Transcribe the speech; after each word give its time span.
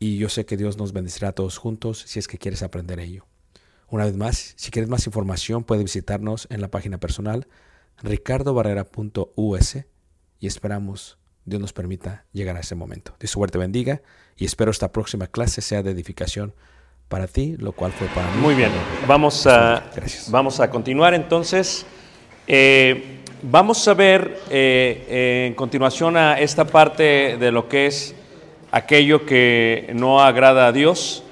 y 0.00 0.16
yo 0.16 0.28
sé 0.30 0.46
que 0.46 0.56
Dios 0.56 0.78
nos 0.78 0.92
bendecirá 0.92 1.28
a 1.28 1.32
todos 1.32 1.58
juntos 1.58 2.02
si 2.06 2.18
es 2.18 2.26
que 2.26 2.38
quieres 2.38 2.62
aprender 2.62 2.98
ello. 2.98 3.26
Una 3.88 4.06
vez 4.06 4.16
más, 4.16 4.54
si 4.56 4.70
quieres 4.70 4.88
más 4.88 5.06
información, 5.06 5.62
puedes 5.62 5.84
visitarnos 5.84 6.48
en 6.50 6.60
la 6.60 6.68
página 6.68 6.98
personal 6.98 7.46
ricardobarrera.us 8.02 9.76
y 10.38 10.46
esperamos 10.46 11.18
Dios 11.44 11.60
nos 11.60 11.74
permita 11.74 12.24
llegar 12.32 12.56
a 12.56 12.60
ese 12.60 12.74
momento. 12.74 13.14
Dios 13.20 13.30
suerte 13.30 13.58
bendiga 13.58 14.00
y 14.36 14.46
espero 14.46 14.70
esta 14.70 14.90
próxima 14.90 15.26
clase 15.26 15.60
sea 15.60 15.82
de 15.82 15.90
edificación 15.90 16.54
para 17.08 17.26
ti, 17.26 17.56
lo 17.58 17.72
cual 17.72 17.92
fue 17.92 18.06
para 18.08 18.30
mí. 18.30 18.40
Muy 18.40 18.54
bien, 18.54 18.70
vamos 19.06 19.46
a, 19.46 19.84
Gracias. 19.94 20.30
vamos 20.30 20.60
a 20.60 20.70
continuar 20.70 21.12
entonces. 21.12 21.84
Eh, 22.46 23.18
vamos 23.42 23.86
a 23.86 23.94
ver 23.94 24.38
eh, 24.48 25.04
eh, 25.08 25.46
en 25.48 25.54
continuación 25.54 26.16
a 26.16 26.38
esta 26.38 26.64
parte 26.64 27.36
de 27.36 27.52
lo 27.52 27.68
que 27.68 27.86
es 27.86 28.14
aquello 28.72 29.26
que 29.26 29.90
no 29.94 30.20
agrada 30.20 30.66
a 30.66 30.72
Dios. 30.72 31.22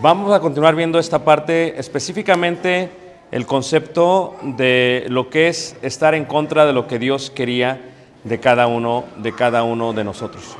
Vamos 0.00 0.32
a 0.32 0.40
continuar 0.40 0.74
viendo 0.74 0.98
esta 0.98 1.24
parte 1.24 1.78
específicamente 1.78 2.90
el 3.30 3.46
concepto 3.46 4.36
de 4.42 5.04
lo 5.08 5.30
que 5.30 5.48
es 5.48 5.76
estar 5.82 6.14
en 6.14 6.24
contra 6.24 6.66
de 6.66 6.72
lo 6.72 6.86
que 6.86 6.98
Dios 6.98 7.30
quería 7.30 7.80
de 8.24 8.40
cada 8.40 8.66
uno 8.66 9.04
de 9.16 9.32
cada 9.34 9.62
uno 9.62 9.92
de 9.92 10.04
nosotros. 10.04 10.56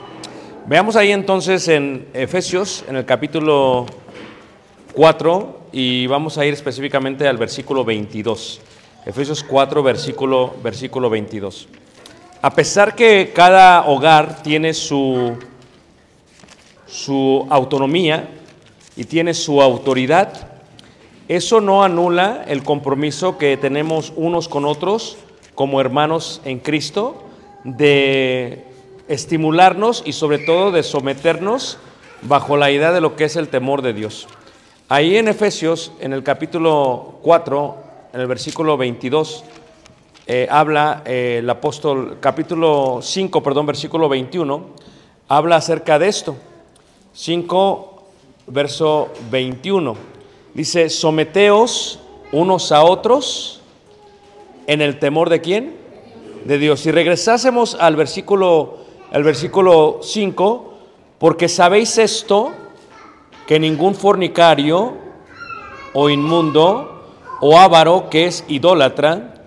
Veamos 0.66 0.96
ahí 0.96 1.12
entonces 1.12 1.66
en 1.68 2.06
Efesios 2.14 2.84
en 2.88 2.96
el 2.96 3.04
capítulo 3.04 3.86
4 4.94 5.60
y 5.72 6.06
vamos 6.06 6.38
a 6.38 6.46
ir 6.46 6.54
específicamente 6.54 7.26
al 7.26 7.36
versículo 7.36 7.84
22. 7.84 8.60
Efesios 9.04 9.42
4 9.42 9.82
versículo 9.82 10.54
versículo 10.62 11.10
22. 11.10 11.68
A 12.42 12.50
pesar 12.50 12.94
que 12.94 13.32
cada 13.34 13.86
hogar 13.86 14.42
tiene 14.42 14.74
su 14.74 15.36
su 16.92 17.46
autonomía 17.48 18.28
y 18.96 19.04
tiene 19.04 19.32
su 19.32 19.62
autoridad, 19.62 20.50
eso 21.26 21.62
no 21.62 21.82
anula 21.82 22.44
el 22.46 22.62
compromiso 22.62 23.38
que 23.38 23.56
tenemos 23.56 24.12
unos 24.14 24.46
con 24.46 24.66
otros 24.66 25.16
como 25.54 25.80
hermanos 25.80 26.42
en 26.44 26.58
Cristo 26.58 27.22
de 27.64 28.66
estimularnos 29.08 30.02
y 30.04 30.12
sobre 30.12 30.38
todo 30.38 30.70
de 30.70 30.82
someternos 30.82 31.78
bajo 32.20 32.58
la 32.58 32.70
idea 32.70 32.92
de 32.92 33.00
lo 33.00 33.16
que 33.16 33.24
es 33.24 33.36
el 33.36 33.48
temor 33.48 33.80
de 33.80 33.94
Dios. 33.94 34.28
Ahí 34.90 35.16
en 35.16 35.28
Efesios, 35.28 35.92
en 35.98 36.12
el 36.12 36.22
capítulo 36.22 37.20
4, 37.22 37.76
en 38.12 38.20
el 38.20 38.26
versículo 38.26 38.76
22, 38.76 39.44
eh, 40.26 40.46
habla 40.50 41.00
eh, 41.06 41.38
el 41.38 41.48
apóstol, 41.48 42.18
capítulo 42.20 42.98
5, 43.00 43.42
perdón, 43.42 43.64
versículo 43.64 44.10
21, 44.10 44.66
habla 45.28 45.56
acerca 45.56 45.98
de 45.98 46.08
esto. 46.08 46.36
5, 47.12 48.02
verso 48.46 49.10
21. 49.30 49.96
Dice, 50.54 50.88
someteos 50.90 52.00
unos 52.32 52.72
a 52.72 52.82
otros 52.82 53.60
en 54.66 54.80
el 54.80 54.98
temor 54.98 55.28
de 55.30 55.40
quién? 55.40 55.76
De 56.44 56.58
Dios. 56.58 56.80
Si 56.80 56.90
regresásemos 56.90 57.76
al 57.78 57.96
versículo, 57.96 58.78
al 59.12 59.22
versículo 59.22 60.00
5, 60.02 60.74
porque 61.18 61.48
sabéis 61.48 61.98
esto, 61.98 62.52
que 63.46 63.60
ningún 63.60 63.94
fornicario 63.94 64.96
o 65.92 66.08
inmundo 66.08 67.04
o 67.40 67.58
avaro 67.58 68.08
que 68.08 68.26
es 68.26 68.44
idólatra 68.48 69.44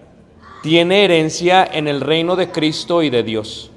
tiene 0.61 1.05
herencia 1.05 1.67
en 1.71 1.87
el 1.87 2.01
reino 2.01 2.35
de 2.35 2.51
Cristo 2.51 3.03
y 3.03 3.09
de 3.09 3.23
Dios. 3.23 3.71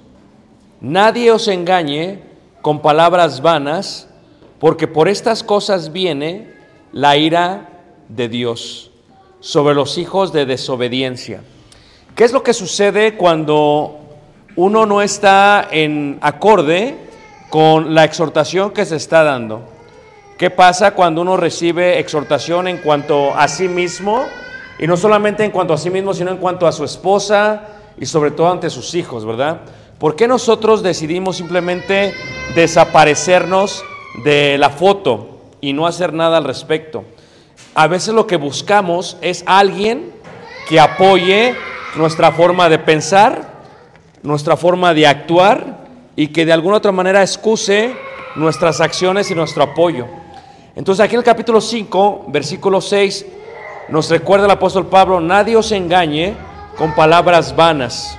Nadie 0.81 1.32
os 1.32 1.49
engañe 1.49 2.28
con 2.63 2.81
palabras 2.81 3.43
vanas, 3.43 4.09
porque 4.59 4.89
por 4.89 5.09
estas 5.09 5.43
cosas 5.43 5.93
viene 5.93 6.53
la 6.93 7.17
ira 7.17 7.69
de 8.09 8.29
Dios 8.29 8.91
sobre 9.41 9.75
los 9.75 9.99
hijos 9.99 10.33
de 10.33 10.47
desobediencia. 10.47 11.43
¿Qué 12.15 12.25
es 12.25 12.33
lo 12.33 12.43
que 12.43 12.53
sucede 12.53 13.17
cuando 13.17 13.99
uno 14.57 14.87
no 14.87 15.03
está 15.03 15.69
en 15.71 16.19
acorde 16.21 16.97
con 17.51 17.95
la 17.95 18.05
exhortación 18.05 18.73
que 18.73 18.85
se 18.85 18.97
está 18.97 19.23
dando? 19.23 19.63
¿Qué 20.37 20.51
pasa 20.51 20.95
cuando 20.95 21.23
uno 21.23 21.37
recibe 21.37 21.99
exhortación 21.99 22.69
en 22.69 22.79
cuanto 22.79 23.35
a 23.35 23.47
sí 23.49 23.69
mismo? 23.69 24.25
Y 24.79 24.87
no 24.87 24.97
solamente 24.97 25.45
en 25.45 25.51
cuanto 25.51 25.75
a 25.75 25.79
sí 25.79 25.91
mismo, 25.91 26.15
sino 26.15 26.31
en 26.31 26.39
cuanto 26.39 26.67
a 26.67 26.73
su 26.73 26.85
esposa 26.85 27.69
y 27.99 28.07
sobre 28.07 28.31
todo 28.31 28.51
ante 28.51 28.71
sus 28.71 28.95
hijos, 28.95 29.25
¿verdad? 29.25 29.61
¿Por 29.99 30.15
qué 30.15 30.29
nosotros 30.29 30.85
decidimos 30.85 31.39
simplemente 31.39 32.15
desaparecernos 32.55 33.85
de 34.23 34.56
la 34.56 34.71
foto 34.71 35.41
y 35.61 35.73
no 35.73 35.89
hacer 35.89 36.12
nada 36.12 36.37
al 36.37 36.45
respecto? 36.45 37.03
A 37.75 37.89
veces 37.89 38.15
lo 38.15 38.29
que 38.29 38.37
buscamos 38.37 39.17
es 39.23 39.43
alguien 39.45 40.12
que 40.69 40.79
apoye 40.79 41.56
nuestra 41.97 42.31
forma 42.31 42.69
de 42.69 42.79
pensar, 42.79 43.59
nuestra 44.23 44.56
forma 44.56 44.95
de 44.95 45.09
actuar 45.09 45.89
y 46.15 46.29
que 46.29 46.47
de 46.47 46.53
alguna 46.53 46.77
otra 46.77 46.93
manera 46.93 47.23
excuse 47.23 47.93
nuestras 48.37 48.81
acciones 48.81 49.29
y 49.33 49.35
nuestro 49.35 49.65
apoyo. 49.65 50.06
Entonces 50.77 51.05
aquí 51.05 51.17
en 51.17 51.21
el 51.21 51.25
capítulo 51.25 51.61
5, 51.61 52.27
versículo 52.29 52.81
6, 52.81 53.27
nos 53.89 54.09
recuerda 54.11 54.45
el 54.45 54.53
apóstol 54.53 54.87
Pablo, 54.87 55.21
nadie 55.21 55.56
os 55.56 55.73
engañe 55.73 56.37
con 56.77 56.95
palabras 56.95 57.56
vanas. 57.56 58.17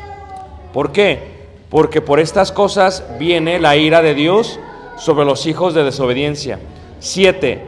¿Por 0.73 0.91
qué? 0.91 1.38
Porque 1.69 2.01
por 2.01 2.19
estas 2.19 2.51
cosas 2.51 3.03
viene 3.19 3.59
la 3.59 3.75
ira 3.75 4.01
de 4.01 4.13
Dios 4.13 4.59
sobre 4.97 5.25
los 5.25 5.45
hijos 5.45 5.73
de 5.73 5.83
desobediencia. 5.83 6.59
7. 6.99 7.63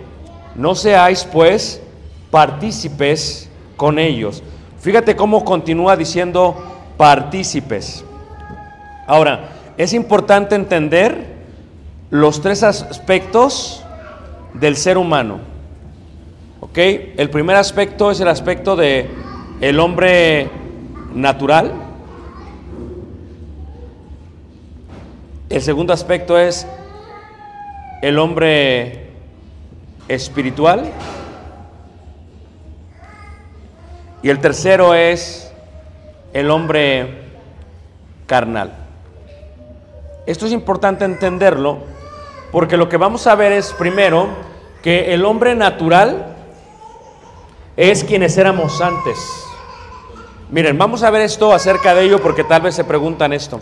No 0.55 0.75
seáis 0.75 1.23
pues 1.31 1.81
partícipes 2.29 3.49
con 3.77 3.99
ellos. 3.99 4.43
Fíjate 4.79 5.15
cómo 5.15 5.45
continúa 5.45 5.95
diciendo 5.95 6.55
partícipes. 6.97 8.03
Ahora, 9.07 9.49
es 9.77 9.93
importante 9.93 10.55
entender 10.55 11.41
los 12.09 12.41
tres 12.41 12.63
aspectos 12.63 13.83
del 14.53 14.75
ser 14.75 14.97
humano. 14.97 15.39
¿Ok? 16.59 16.77
El 16.77 17.29
primer 17.29 17.55
aspecto 17.55 18.11
es 18.11 18.19
el 18.19 18.27
aspecto 18.27 18.75
de 18.75 19.09
el 19.61 19.79
hombre 19.79 20.49
natural. 21.13 21.73
El 25.51 25.61
segundo 25.61 25.91
aspecto 25.91 26.37
es 26.37 26.65
el 28.01 28.19
hombre 28.19 29.09
espiritual. 30.07 30.89
Y 34.23 34.29
el 34.29 34.39
tercero 34.39 34.93
es 34.93 35.51
el 36.31 36.49
hombre 36.49 37.23
carnal. 38.27 38.71
Esto 40.25 40.45
es 40.45 40.53
importante 40.53 41.03
entenderlo 41.03 41.79
porque 42.53 42.77
lo 42.77 42.87
que 42.87 42.95
vamos 42.95 43.27
a 43.27 43.35
ver 43.35 43.51
es 43.51 43.73
primero 43.73 44.29
que 44.81 45.13
el 45.13 45.25
hombre 45.25 45.53
natural 45.53 46.33
es 47.75 48.05
quienes 48.05 48.37
éramos 48.37 48.79
antes. 48.79 49.17
Miren, 50.49 50.77
vamos 50.77 51.03
a 51.03 51.09
ver 51.09 51.23
esto 51.23 51.53
acerca 51.53 51.93
de 51.93 52.03
ello 52.03 52.21
porque 52.21 52.45
tal 52.45 52.61
vez 52.61 52.73
se 52.73 52.85
preguntan 52.85 53.33
esto. 53.33 53.59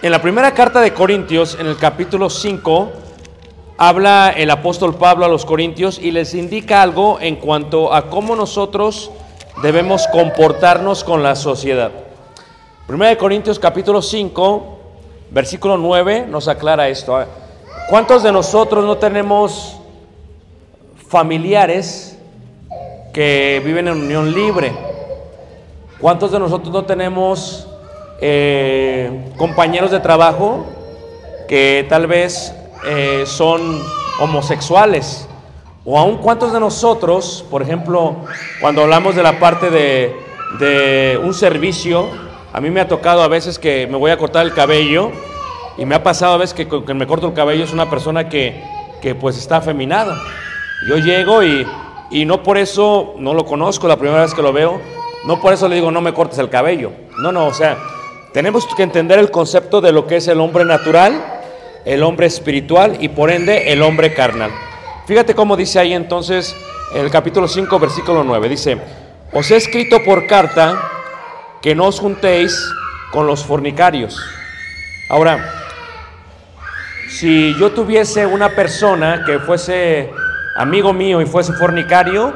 En 0.00 0.12
la 0.12 0.22
primera 0.22 0.54
carta 0.54 0.80
de 0.80 0.94
Corintios, 0.94 1.56
en 1.58 1.66
el 1.66 1.76
capítulo 1.76 2.30
5, 2.30 2.88
habla 3.78 4.30
el 4.30 4.48
apóstol 4.48 4.94
Pablo 4.94 5.24
a 5.24 5.28
los 5.28 5.44
Corintios 5.44 5.98
y 5.98 6.12
les 6.12 6.34
indica 6.34 6.82
algo 6.82 7.18
en 7.20 7.34
cuanto 7.34 7.92
a 7.92 8.08
cómo 8.08 8.36
nosotros 8.36 9.10
debemos 9.60 10.06
comportarnos 10.06 11.02
con 11.02 11.24
la 11.24 11.34
sociedad. 11.34 11.90
Primera 12.86 13.10
de 13.10 13.16
Corintios 13.16 13.58
capítulo 13.58 14.00
5, 14.00 14.78
versículo 15.32 15.76
9 15.76 16.26
nos 16.28 16.46
aclara 16.46 16.88
esto. 16.88 17.18
¿Cuántos 17.90 18.22
de 18.22 18.30
nosotros 18.30 18.84
no 18.84 18.98
tenemos 18.98 19.78
familiares 21.08 22.16
que 23.12 23.60
viven 23.64 23.88
en 23.88 23.94
unión 23.94 24.32
libre? 24.32 24.70
¿Cuántos 25.98 26.30
de 26.30 26.38
nosotros 26.38 26.72
no 26.72 26.84
tenemos 26.84 27.67
eh, 28.20 29.32
compañeros 29.36 29.90
de 29.90 30.00
trabajo 30.00 30.66
que 31.48 31.86
tal 31.88 32.06
vez 32.06 32.54
eh, 32.86 33.24
son 33.26 33.82
homosexuales? 34.20 35.28
O 35.84 35.98
aún 35.98 36.18
cuántos 36.18 36.52
de 36.52 36.60
nosotros, 36.60 37.44
por 37.50 37.62
ejemplo, 37.62 38.16
cuando 38.60 38.82
hablamos 38.82 39.16
de 39.16 39.22
la 39.22 39.38
parte 39.38 39.70
de, 39.70 40.14
de 40.58 41.18
un 41.22 41.32
servicio, 41.32 42.10
a 42.52 42.60
mí 42.60 42.70
me 42.70 42.80
ha 42.80 42.88
tocado 42.88 43.22
a 43.22 43.28
veces 43.28 43.58
que 43.58 43.86
me 43.86 43.96
voy 43.96 44.10
a 44.10 44.18
cortar 44.18 44.44
el 44.44 44.52
cabello 44.52 45.10
y 45.78 45.86
me 45.86 45.94
ha 45.94 46.02
pasado 46.02 46.34
a 46.34 46.36
veces 46.36 46.54
que 46.54 46.66
que 46.84 46.94
me 46.94 47.06
corto 47.06 47.28
el 47.28 47.32
cabello 47.32 47.64
es 47.64 47.72
una 47.72 47.88
persona 47.88 48.28
que, 48.28 48.62
que 49.00 49.14
pues 49.14 49.38
está 49.38 49.58
afeminado. 49.58 50.14
Yo 50.88 50.96
llego 50.96 51.42
y, 51.42 51.66
y 52.10 52.24
no 52.24 52.42
por 52.42 52.58
eso, 52.58 53.14
no 53.18 53.32
lo 53.32 53.44
conozco 53.46 53.88
la 53.88 53.96
primera 53.96 54.22
vez 54.22 54.34
que 54.34 54.42
lo 54.42 54.52
veo, 54.52 54.80
no 55.24 55.40
por 55.40 55.52
eso 55.52 55.68
le 55.68 55.76
digo 55.76 55.90
no 55.90 56.00
me 56.00 56.12
cortes 56.12 56.38
el 56.38 56.50
cabello. 56.50 56.90
No, 57.18 57.32
no, 57.32 57.46
o 57.46 57.54
sea, 57.54 57.78
tenemos 58.32 58.66
que 58.74 58.82
entender 58.82 59.18
el 59.18 59.30
concepto 59.30 59.80
de 59.80 59.92
lo 59.92 60.06
que 60.06 60.16
es 60.16 60.28
el 60.28 60.40
hombre 60.40 60.64
natural, 60.64 61.40
el 61.84 62.02
hombre 62.02 62.26
espiritual 62.26 62.96
y 63.00 63.08
por 63.08 63.30
ende 63.30 63.72
el 63.72 63.82
hombre 63.82 64.12
carnal. 64.12 64.50
Fíjate 65.06 65.34
cómo 65.34 65.56
dice 65.56 65.78
ahí 65.78 65.94
entonces 65.94 66.54
en 66.94 67.04
el 67.04 67.10
capítulo 67.10 67.48
5, 67.48 67.78
versículo 67.78 68.24
9. 68.24 68.48
Dice, 68.48 68.78
os 69.32 69.50
he 69.50 69.56
escrito 69.56 70.02
por 70.04 70.26
carta 70.26 70.78
que 71.62 71.74
no 71.74 71.86
os 71.86 72.00
juntéis 72.00 72.62
con 73.10 73.26
los 73.26 73.44
fornicarios. 73.44 74.20
Ahora, 75.08 75.54
si 77.08 77.54
yo 77.58 77.72
tuviese 77.72 78.26
una 78.26 78.50
persona 78.50 79.24
que 79.24 79.38
fuese 79.38 80.10
amigo 80.56 80.92
mío 80.92 81.22
y 81.22 81.26
fuese 81.26 81.54
fornicario, 81.54 82.34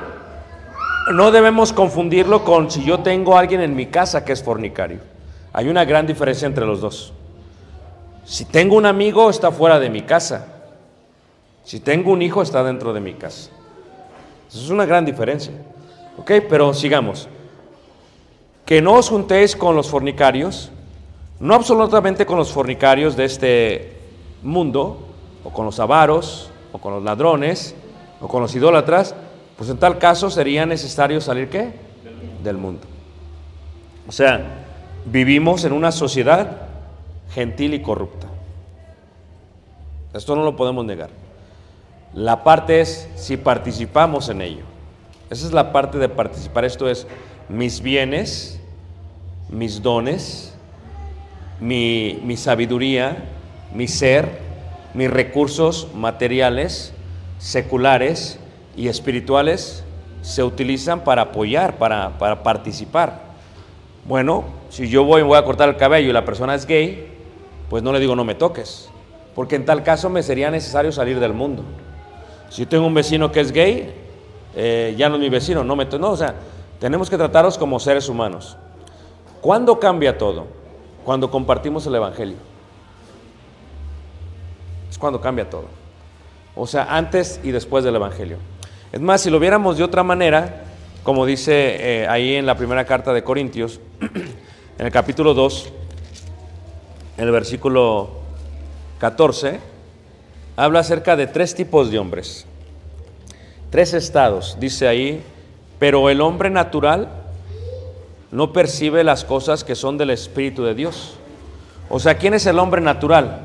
no 1.12 1.30
debemos 1.30 1.72
confundirlo 1.72 2.44
con 2.44 2.70
si 2.70 2.84
yo 2.84 3.00
tengo 3.00 3.36
alguien 3.36 3.60
en 3.60 3.76
mi 3.76 3.86
casa 3.86 4.24
que 4.24 4.32
es 4.32 4.42
fornicario. 4.42 5.11
Hay 5.52 5.68
una 5.68 5.84
gran 5.84 6.06
diferencia 6.06 6.46
entre 6.46 6.64
los 6.64 6.80
dos. 6.80 7.12
Si 8.24 8.44
tengo 8.44 8.76
un 8.76 8.86
amigo, 8.86 9.28
está 9.28 9.50
fuera 9.50 9.78
de 9.78 9.90
mi 9.90 10.02
casa. 10.02 10.46
Si 11.64 11.80
tengo 11.80 12.12
un 12.12 12.22
hijo, 12.22 12.42
está 12.42 12.62
dentro 12.62 12.92
de 12.92 13.00
mi 13.00 13.14
casa. 13.14 13.50
Es 14.48 14.70
una 14.70 14.86
gran 14.86 15.04
diferencia. 15.04 15.52
¿Ok? 16.18 16.30
Pero 16.48 16.72
sigamos. 16.74 17.28
Que 18.64 18.80
no 18.80 18.94
os 18.94 19.08
juntéis 19.08 19.56
con 19.56 19.74
los 19.74 19.88
fornicarios, 19.88 20.70
no 21.40 21.54
absolutamente 21.54 22.24
con 22.24 22.38
los 22.38 22.52
fornicarios 22.52 23.16
de 23.16 23.24
este 23.24 23.96
mundo, 24.42 25.08
o 25.44 25.50
con 25.50 25.66
los 25.66 25.80
avaros, 25.80 26.50
o 26.72 26.78
con 26.78 26.94
los 26.94 27.02
ladrones, 27.02 27.74
o 28.20 28.28
con 28.28 28.40
los 28.40 28.54
idólatras, 28.54 29.14
pues 29.56 29.68
en 29.68 29.78
tal 29.78 29.98
caso 29.98 30.30
sería 30.30 30.64
necesario 30.64 31.20
salir 31.20 31.48
qué? 31.48 31.72
Del 32.42 32.56
mundo. 32.56 32.82
O 34.08 34.12
sea, 34.12 34.61
vivimos 35.04 35.64
en 35.64 35.72
una 35.72 35.92
sociedad 35.92 36.62
gentil 37.34 37.74
y 37.74 37.82
corrupta. 37.82 38.28
Esto 40.14 40.36
no 40.36 40.44
lo 40.44 40.56
podemos 40.56 40.84
negar. 40.84 41.10
La 42.14 42.44
parte 42.44 42.80
es 42.80 43.08
si 43.16 43.36
participamos 43.36 44.28
en 44.28 44.42
ello. 44.42 44.64
Esa 45.30 45.46
es 45.46 45.52
la 45.52 45.72
parte 45.72 45.98
de 45.98 46.10
participar. 46.10 46.64
Esto 46.64 46.88
es 46.88 47.06
mis 47.48 47.80
bienes, 47.80 48.60
mis 49.48 49.80
dones, 49.80 50.52
mi, 51.58 52.20
mi 52.22 52.36
sabiduría, 52.36 53.24
mi 53.74 53.88
ser, 53.88 54.38
mis 54.92 55.10
recursos 55.10 55.88
materiales, 55.94 56.92
seculares 57.38 58.38
y 58.76 58.88
espirituales 58.88 59.84
se 60.20 60.42
utilizan 60.42 61.02
para 61.02 61.22
apoyar, 61.22 61.78
para, 61.78 62.18
para 62.18 62.42
participar. 62.42 63.31
Bueno, 64.04 64.44
si 64.68 64.88
yo 64.88 65.04
voy 65.04 65.20
y 65.20 65.24
voy 65.24 65.38
a 65.38 65.44
cortar 65.44 65.68
el 65.68 65.76
cabello 65.76 66.10
y 66.10 66.12
la 66.12 66.24
persona 66.24 66.54
es 66.54 66.66
gay, 66.66 67.08
pues 67.70 67.82
no 67.82 67.92
le 67.92 68.00
digo 68.00 68.16
no 68.16 68.24
me 68.24 68.34
toques. 68.34 68.88
porque 69.34 69.56
en 69.56 69.64
tal 69.64 69.82
caso 69.82 70.10
me 70.10 70.22
sería 70.22 70.50
necesario 70.50 70.92
salir 70.92 71.18
del 71.18 71.32
mundo. 71.32 71.62
Si 72.50 72.66
tengo 72.66 72.86
un 72.86 72.92
vecino 72.92 73.32
que 73.32 73.40
es 73.40 73.50
gay, 73.50 73.94
eh, 74.54 74.94
ya 74.98 75.08
no 75.08 75.14
es 75.14 75.22
mi 75.22 75.30
vecino, 75.30 75.64
no 75.64 75.74
me... 75.74 75.86
No, 75.86 76.10
o 76.10 76.16
sea, 76.16 76.34
tenemos 76.78 77.08
que 77.08 77.16
tratarlos 77.16 77.56
como 77.56 77.80
seres 77.80 78.10
humanos. 78.10 78.58
¿Cuándo 79.40 79.80
cambia 79.80 80.18
todo? 80.18 80.46
Cuando 81.04 81.30
compartimos 81.30 81.86
el 81.86 81.94
Evangelio. 81.94 82.36
Es 84.90 84.98
cuando 84.98 85.20
cambia 85.20 85.48
todo. 85.48 85.64
O 86.54 86.66
sea, 86.66 86.94
antes 86.94 87.40
y 87.42 87.50
después 87.52 87.84
del 87.84 87.96
Evangelio. 87.96 88.36
Es 88.92 89.00
más, 89.00 89.22
si 89.22 89.30
lo 89.30 89.40
viéramos 89.40 89.78
de 89.78 89.84
otra 89.84 90.02
manera, 90.02 90.61
como 91.02 91.26
dice 91.26 92.02
eh, 92.02 92.06
ahí 92.08 92.36
en 92.36 92.46
la 92.46 92.56
primera 92.56 92.84
carta 92.84 93.12
de 93.12 93.24
Corintios, 93.24 93.80
en 94.78 94.86
el 94.86 94.92
capítulo 94.92 95.34
2, 95.34 95.72
en 97.18 97.24
el 97.24 97.30
versículo 97.32 98.10
14, 98.98 99.58
habla 100.56 100.80
acerca 100.80 101.16
de 101.16 101.26
tres 101.26 101.54
tipos 101.54 101.90
de 101.90 101.98
hombres, 101.98 102.46
tres 103.70 103.94
estados, 103.94 104.56
dice 104.60 104.86
ahí, 104.86 105.22
pero 105.78 106.08
el 106.08 106.20
hombre 106.20 106.50
natural 106.50 107.08
no 108.30 108.52
percibe 108.52 109.02
las 109.02 109.24
cosas 109.24 109.64
que 109.64 109.74
son 109.74 109.98
del 109.98 110.10
Espíritu 110.10 110.62
de 110.62 110.74
Dios. 110.74 111.16
O 111.90 111.98
sea, 111.98 112.16
¿quién 112.16 112.34
es 112.34 112.46
el 112.46 112.58
hombre 112.58 112.80
natural? 112.80 113.40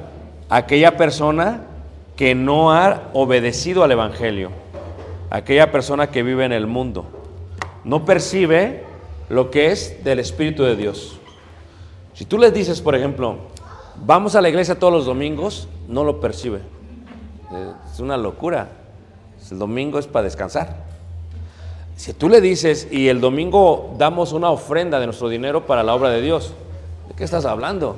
Aquella 0.48 0.96
persona 0.96 1.62
que 2.16 2.36
no 2.36 2.72
ha 2.72 3.10
obedecido 3.14 3.84
al 3.84 3.92
Evangelio, 3.92 4.52
aquella 5.30 5.72
persona 5.72 6.08
que 6.08 6.24
vive 6.24 6.46
en 6.46 6.54
el 6.54 6.68
mundo, 6.68 7.17
no 7.88 8.04
percibe 8.04 8.84
lo 9.30 9.50
que 9.50 9.72
es 9.72 10.04
del 10.04 10.20
Espíritu 10.20 10.64
de 10.64 10.76
Dios. 10.76 11.18
Si 12.14 12.26
tú 12.26 12.38
les 12.38 12.54
dices, 12.54 12.82
por 12.82 12.96
ejemplo, 12.96 13.38
vamos 14.06 14.36
a 14.36 14.42
la 14.42 14.50
iglesia 14.50 14.78
todos 14.78 14.92
los 14.92 15.06
domingos, 15.06 15.70
no 15.88 16.04
lo 16.04 16.20
percibe. 16.20 16.60
Es 17.92 18.00
una 18.02 18.18
locura. 18.18 18.68
El 19.50 19.60
domingo 19.60 20.00
es 20.00 20.08
para 20.08 20.24
descansar. 20.24 20.86
Si 21.96 22.12
tú 22.12 22.28
le 22.28 22.42
dices, 22.42 22.90
y 22.92 23.08
el 23.08 23.22
domingo 23.22 23.96
damos 23.98 24.34
una 24.34 24.50
ofrenda 24.50 25.00
de 25.00 25.06
nuestro 25.06 25.30
dinero 25.30 25.66
para 25.66 25.82
la 25.82 25.96
obra 25.96 26.10
de 26.10 26.22
Dios, 26.22 26.54
¿de 27.08 27.16
qué 27.16 27.24
estás 27.24 27.46
hablando? 27.46 27.96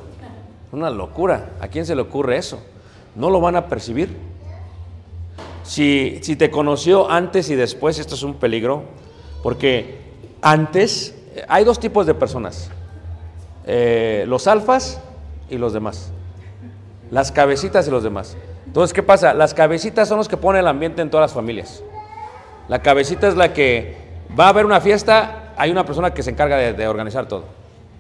Una 0.72 0.92
locura. 0.92 1.50
¿A 1.62 1.68
quién 1.68 1.88
se 1.88 1.96
le 1.96 2.04
ocurre 2.04 2.38
eso? 2.38 2.60
No 3.16 3.32
lo 3.32 3.42
van 3.42 3.56
a 3.56 3.68
percibir. 3.68 4.16
Si, 5.64 6.20
si 6.22 6.36
te 6.36 6.52
conoció 6.52 7.10
antes 7.10 7.50
y 7.50 7.56
después, 7.56 7.98
esto 7.98 8.14
es 8.14 8.22
un 8.22 8.36
peligro, 8.36 8.84
porque 9.44 10.00
antes 10.42 11.16
eh, 11.36 11.44
hay 11.48 11.64
dos 11.64 11.80
tipos 11.80 12.06
de 12.06 12.14
personas, 12.14 12.70
eh, 13.66 14.26
los 14.28 14.48
alfas 14.48 15.00
y 15.50 15.58
los 15.58 15.74
demás, 15.74 16.12
las 17.12 17.32
cabecitas 17.32 17.88
y 17.88 17.92
los 17.92 18.04
demás. 18.04 18.38
Entonces, 18.66 18.94
¿qué 18.94 19.02
pasa? 19.02 19.34
Las 19.34 19.54
cabecitas 19.54 20.08
son 20.08 20.18
los 20.18 20.28
que 20.28 20.38
ponen 20.38 20.62
el 20.62 20.68
ambiente 20.68 21.02
en 21.02 21.10
todas 21.10 21.24
las 21.30 21.34
familias. 21.34 21.84
La 22.68 22.84
cabecita 22.84 23.28
es 23.28 23.36
la 23.36 23.52
que 23.52 23.98
va 24.40 24.46
a 24.46 24.50
haber 24.50 24.66
una 24.66 24.80
fiesta, 24.80 25.54
hay 25.58 25.72
una 25.72 25.86
persona 25.86 26.14
que 26.14 26.22
se 26.22 26.30
encarga 26.30 26.58
de, 26.58 26.88
organizar 26.88 27.28
todo. 27.28 27.46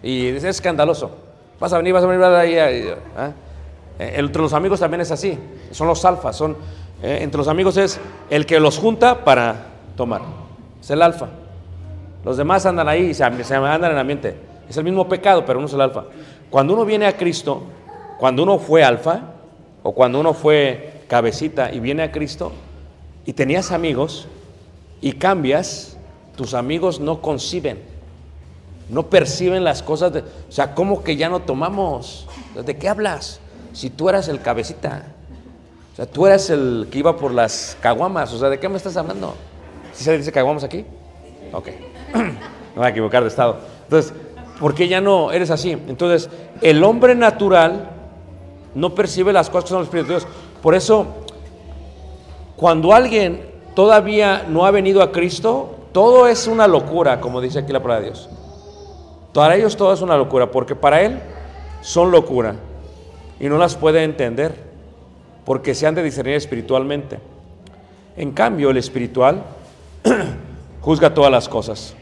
Y 0.03 0.27
es 0.27 0.43
escandaloso. 0.43 1.11
Vas 1.59 1.73
a 1.73 1.77
venir, 1.77 1.93
vas 1.93 2.03
a 2.03 2.07
venir, 2.07 2.21
vas 2.21 2.33
a 2.33 2.45
ir. 2.45 2.59
ahí, 2.59 2.93
¿ah? 3.17 3.31
Eh, 3.97 4.13
Entre 4.17 4.41
los 4.41 4.53
amigos 4.53 4.79
también 4.79 5.01
es 5.01 5.11
así. 5.11 5.37
Son 5.71 5.87
los 5.87 6.05
alfas. 6.05 6.35
Son, 6.35 6.55
eh, 7.01 7.19
entre 7.21 7.39
los 7.39 7.47
amigos 7.47 7.77
es 7.77 7.99
el 8.29 8.45
que 8.45 8.59
los 8.59 8.77
junta 8.77 9.25
para 9.25 9.71
tomar. 9.97 10.21
Es 10.81 10.89
el 10.89 11.01
alfa. 11.01 11.27
Los 12.23 12.37
demás 12.37 12.65
andan 12.65 12.87
ahí 12.87 13.07
y 13.07 13.13
se, 13.13 13.43
se 13.43 13.55
andan 13.55 13.91
en 13.91 13.97
ambiente. 13.97 14.35
Es 14.69 14.77
el 14.77 14.83
mismo 14.83 15.07
pecado, 15.07 15.45
pero 15.45 15.59
uno 15.59 15.67
es 15.67 15.73
el 15.73 15.81
alfa. 15.81 16.05
Cuando 16.49 16.73
uno 16.73 16.85
viene 16.85 17.05
a 17.05 17.15
Cristo, 17.15 17.63
cuando 18.19 18.43
uno 18.43 18.59
fue 18.59 18.83
alfa, 18.83 19.21
o 19.83 19.93
cuando 19.93 20.19
uno 20.19 20.33
fue 20.33 21.03
cabecita 21.07 21.73
y 21.73 21.79
viene 21.79 22.03
a 22.03 22.11
Cristo, 22.11 22.51
y 23.25 23.33
tenías 23.33 23.71
amigos, 23.71 24.27
y 25.01 25.13
cambias, 25.13 25.97
tus 26.35 26.53
amigos 26.53 26.99
no 26.99 27.21
conciben, 27.21 27.79
no 28.89 29.07
perciben 29.07 29.63
las 29.63 29.81
cosas. 29.81 30.13
De, 30.13 30.19
o 30.19 30.51
sea, 30.51 30.75
¿cómo 30.75 31.03
que 31.03 31.15
ya 31.15 31.29
no 31.29 31.39
tomamos? 31.39 32.27
¿De 32.65 32.77
qué 32.77 32.89
hablas? 32.89 33.39
Si 33.73 33.89
tú 33.89 34.09
eras 34.09 34.27
el 34.27 34.41
cabecita, 34.41 35.03
o 35.93 35.95
sea, 35.95 36.05
tú 36.05 36.25
eras 36.27 36.49
el 36.49 36.87
que 36.91 36.99
iba 36.99 37.15
por 37.15 37.33
las 37.33 37.77
caguamas, 37.81 38.33
o 38.33 38.39
sea, 38.39 38.49
¿de 38.49 38.59
qué 38.59 38.67
me 38.67 38.77
estás 38.77 38.97
hablando? 38.97 39.35
¿Sí 39.99 40.05
se 40.05 40.17
dice 40.17 40.31
caguamas 40.31 40.63
aquí? 40.63 40.85
Ok, 41.51 41.67
me 42.13 42.31
voy 42.73 42.85
a 42.85 42.89
equivocar 42.89 43.21
de 43.21 43.27
estado. 43.27 43.57
Entonces, 43.83 44.13
¿por 44.57 44.73
qué 44.73 44.87
ya 44.87 45.01
no 45.01 45.33
eres 45.33 45.51
así? 45.51 45.71
Entonces, 45.71 46.29
el 46.61 46.81
hombre 46.85 47.15
natural 47.15 47.89
no 48.75 48.95
percibe 48.95 49.33
las 49.33 49.49
cosas 49.49 49.65
que 49.65 49.69
son 49.71 49.79
los 49.79 49.87
espíritus 49.87 50.07
de 50.07 50.15
Dios. 50.19 50.27
Por 50.61 50.73
eso, 50.73 51.05
cuando 52.55 52.93
alguien 52.93 53.41
todavía 53.75 54.45
no 54.47 54.65
ha 54.65 54.71
venido 54.71 55.01
a 55.01 55.11
Cristo, 55.11 55.75
todo 55.91 56.29
es 56.29 56.47
una 56.47 56.65
locura, 56.65 57.19
como 57.19 57.41
dice 57.41 57.59
aquí 57.59 57.73
la 57.73 57.81
palabra 57.83 58.05
de 58.05 58.11
Dios. 58.11 58.29
Para 59.33 59.57
ellos 59.57 59.75
todo 59.75 59.91
es 59.91 59.99
una 59.99 60.15
locura, 60.15 60.49
porque 60.49 60.77
para 60.77 61.01
Él 61.01 61.19
son 61.81 62.09
locura 62.09 62.55
y 63.37 63.49
no 63.49 63.57
las 63.57 63.75
puede 63.75 64.05
entender, 64.05 64.55
porque 65.43 65.75
se 65.75 65.87
han 65.87 65.95
de 65.95 66.03
discernir 66.03 66.35
espiritualmente. 66.35 67.19
En 68.15 68.31
cambio, 68.31 68.69
el 68.69 68.77
espiritual 68.77 69.43
juzga 70.81 71.13
todas 71.13 71.31
las 71.31 71.49
cosas. 71.49 71.95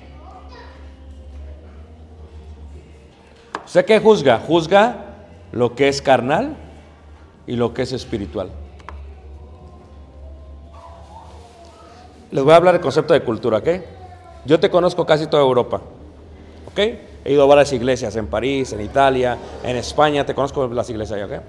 ¿Usted 3.65 3.85
qué 3.85 3.99
juzga? 3.99 4.39
Juzga 4.39 5.05
lo 5.51 5.75
que 5.75 5.87
es 5.87 6.01
carnal 6.01 6.55
y 7.45 7.55
lo 7.55 7.73
que 7.73 7.83
es 7.83 7.91
espiritual. 7.91 8.49
Les 12.31 12.43
voy 12.43 12.53
a 12.53 12.57
hablar 12.57 12.73
del 12.73 12.81
concepto 12.81 13.13
de 13.13 13.21
cultura, 13.21 13.59
¿ok? 13.59 13.69
Yo 14.45 14.59
te 14.59 14.69
conozco 14.69 15.05
casi 15.05 15.27
toda 15.27 15.43
Europa. 15.43 15.81
He 16.77 17.33
ido 17.33 17.43
a 17.43 17.45
varias 17.47 17.73
iglesias 17.73 18.15
en 18.15 18.27
París, 18.27 18.71
en 18.71 18.81
Italia, 18.81 19.37
en 19.63 19.75
España, 19.75 20.25
te 20.25 20.35
conozco 20.35 20.67
las 20.67 20.89
iglesias, 20.89 21.19
¿ok? 21.23 21.41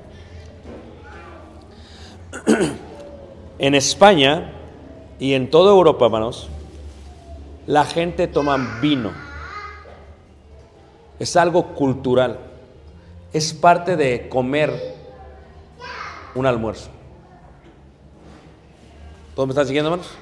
en 3.59 3.75
España 3.75 4.58
y 5.19 5.35
en 5.35 5.51
toda 5.51 5.73
Europa, 5.73 6.05
hermanos, 6.05 6.49
la 7.67 7.85
gente 7.85 8.29
toma 8.29 8.79
vino. 8.81 9.13
Es 11.19 11.37
algo 11.37 11.75
cultural. 11.75 12.39
Es 13.33 13.53
parte 13.53 13.97
de 13.97 14.29
comer 14.29 14.73
un 16.35 16.47
almuerzo. 16.47 16.89
¿Todos 19.35 19.49
me 19.49 19.53
están 19.53 19.67
siguiendo, 19.67 19.91
hermanos? 19.91 20.13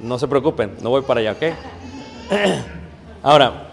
No 0.00 0.18
se 0.18 0.28
preocupen, 0.28 0.76
no 0.82 0.90
voy 0.90 1.02
para 1.02 1.20
allá, 1.20 1.32
¿ok? 1.32 1.42
Ahora, 3.22 3.72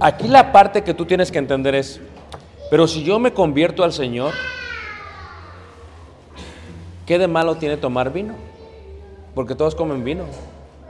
aquí 0.00 0.26
la 0.26 0.52
parte 0.52 0.82
que 0.82 0.94
tú 0.94 1.06
tienes 1.06 1.30
que 1.30 1.38
entender 1.38 1.74
es, 1.74 2.00
pero 2.70 2.88
si 2.88 3.04
yo 3.04 3.18
me 3.18 3.32
convierto 3.32 3.84
al 3.84 3.92
Señor, 3.92 4.32
¿qué 7.06 7.18
de 7.18 7.28
malo 7.28 7.56
tiene 7.56 7.76
tomar 7.76 8.12
vino? 8.12 8.34
Porque 9.34 9.54
todos 9.54 9.74
comen 9.74 10.04
vino, 10.04 10.24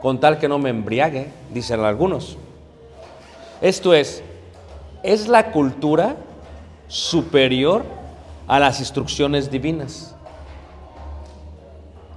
con 0.00 0.18
tal 0.18 0.38
que 0.38 0.48
no 0.48 0.58
me 0.58 0.70
embriague, 0.70 1.28
dicen 1.52 1.80
algunos. 1.80 2.36
Esto 3.60 3.94
es, 3.94 4.22
es 5.02 5.28
la 5.28 5.52
cultura 5.52 6.16
superior 6.88 7.84
a 8.48 8.58
las 8.58 8.80
instrucciones 8.80 9.50
divinas. 9.50 10.14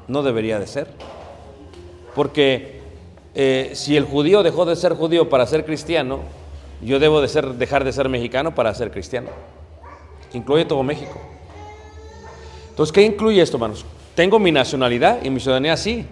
No 0.08 0.24
debería 0.24 0.60
de 0.60 0.68
ser. 0.68 0.88
Porque 2.16 2.82
eh, 3.36 3.72
si 3.74 3.96
el 3.96 4.06
judío 4.06 4.42
dejó 4.42 4.66
de 4.66 4.76
ser 4.76 4.94
judío 4.94 5.30
para 5.30 5.46
ser 5.46 5.66
cristiano, 5.66 6.20
yo 6.82 7.00
debo 7.00 7.22
de 7.22 7.28
ser, 7.28 7.54
dejar 7.56 7.84
de 7.84 7.94
ser 7.94 8.10
mexicano 8.10 8.56
para 8.56 8.74
ser 8.74 8.92
cristiano. 8.92 9.30
Incluye 10.34 10.66
todo 10.66 10.84
México. 10.84 11.20
Entonces, 12.70 12.92
¿qué 12.92 13.04
incluye 13.04 13.42
esto, 13.42 13.58
hermanos? 13.58 13.86
Tengo 14.16 14.40
mi 14.40 14.52
nacionalidad 14.52 15.24
y 15.24 15.30
mi 15.30 15.40
ciudadanía 15.40 15.78
sí, 15.78 16.06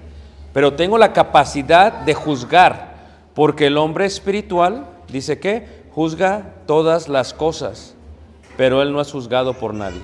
pero 0.54 0.74
tengo 0.74 0.98
la 0.98 1.14
capacidad 1.14 1.92
de 1.92 2.14
juzgar, 2.14 2.94
porque 3.34 3.68
el 3.68 3.78
hombre 3.78 4.06
espiritual 4.06 4.86
dice 5.08 5.40
que 5.40 5.84
juzga 5.92 6.54
todas 6.68 7.10
las 7.10 7.34
cosas, 7.34 7.96
pero 8.56 8.82
él 8.84 8.94
no 8.94 9.02
es 9.02 9.12
juzgado 9.12 9.56
por 9.56 9.74
nadie. 9.74 10.02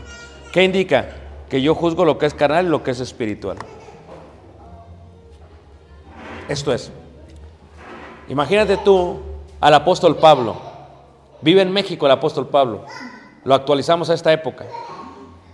¿Qué 0.51 0.63
indica? 0.63 1.09
Que 1.49 1.61
yo 1.61 1.75
juzgo 1.75 2.03
lo 2.03 2.17
que 2.17 2.25
es 2.25 2.33
carnal 2.33 2.65
y 2.65 2.69
lo 2.69 2.83
que 2.83 2.91
es 2.91 2.99
espiritual. 2.99 3.57
Esto 6.47 6.73
es, 6.73 6.91
imagínate 8.27 8.77
tú 8.77 9.19
al 9.61 9.73
apóstol 9.75 10.17
Pablo, 10.17 10.55
vive 11.41 11.61
en 11.61 11.71
México 11.71 12.07
el 12.07 12.11
apóstol 12.11 12.47
Pablo, 12.47 12.85
lo 13.43 13.53
actualizamos 13.53 14.09
a 14.09 14.15
esta 14.15 14.33
época. 14.33 14.65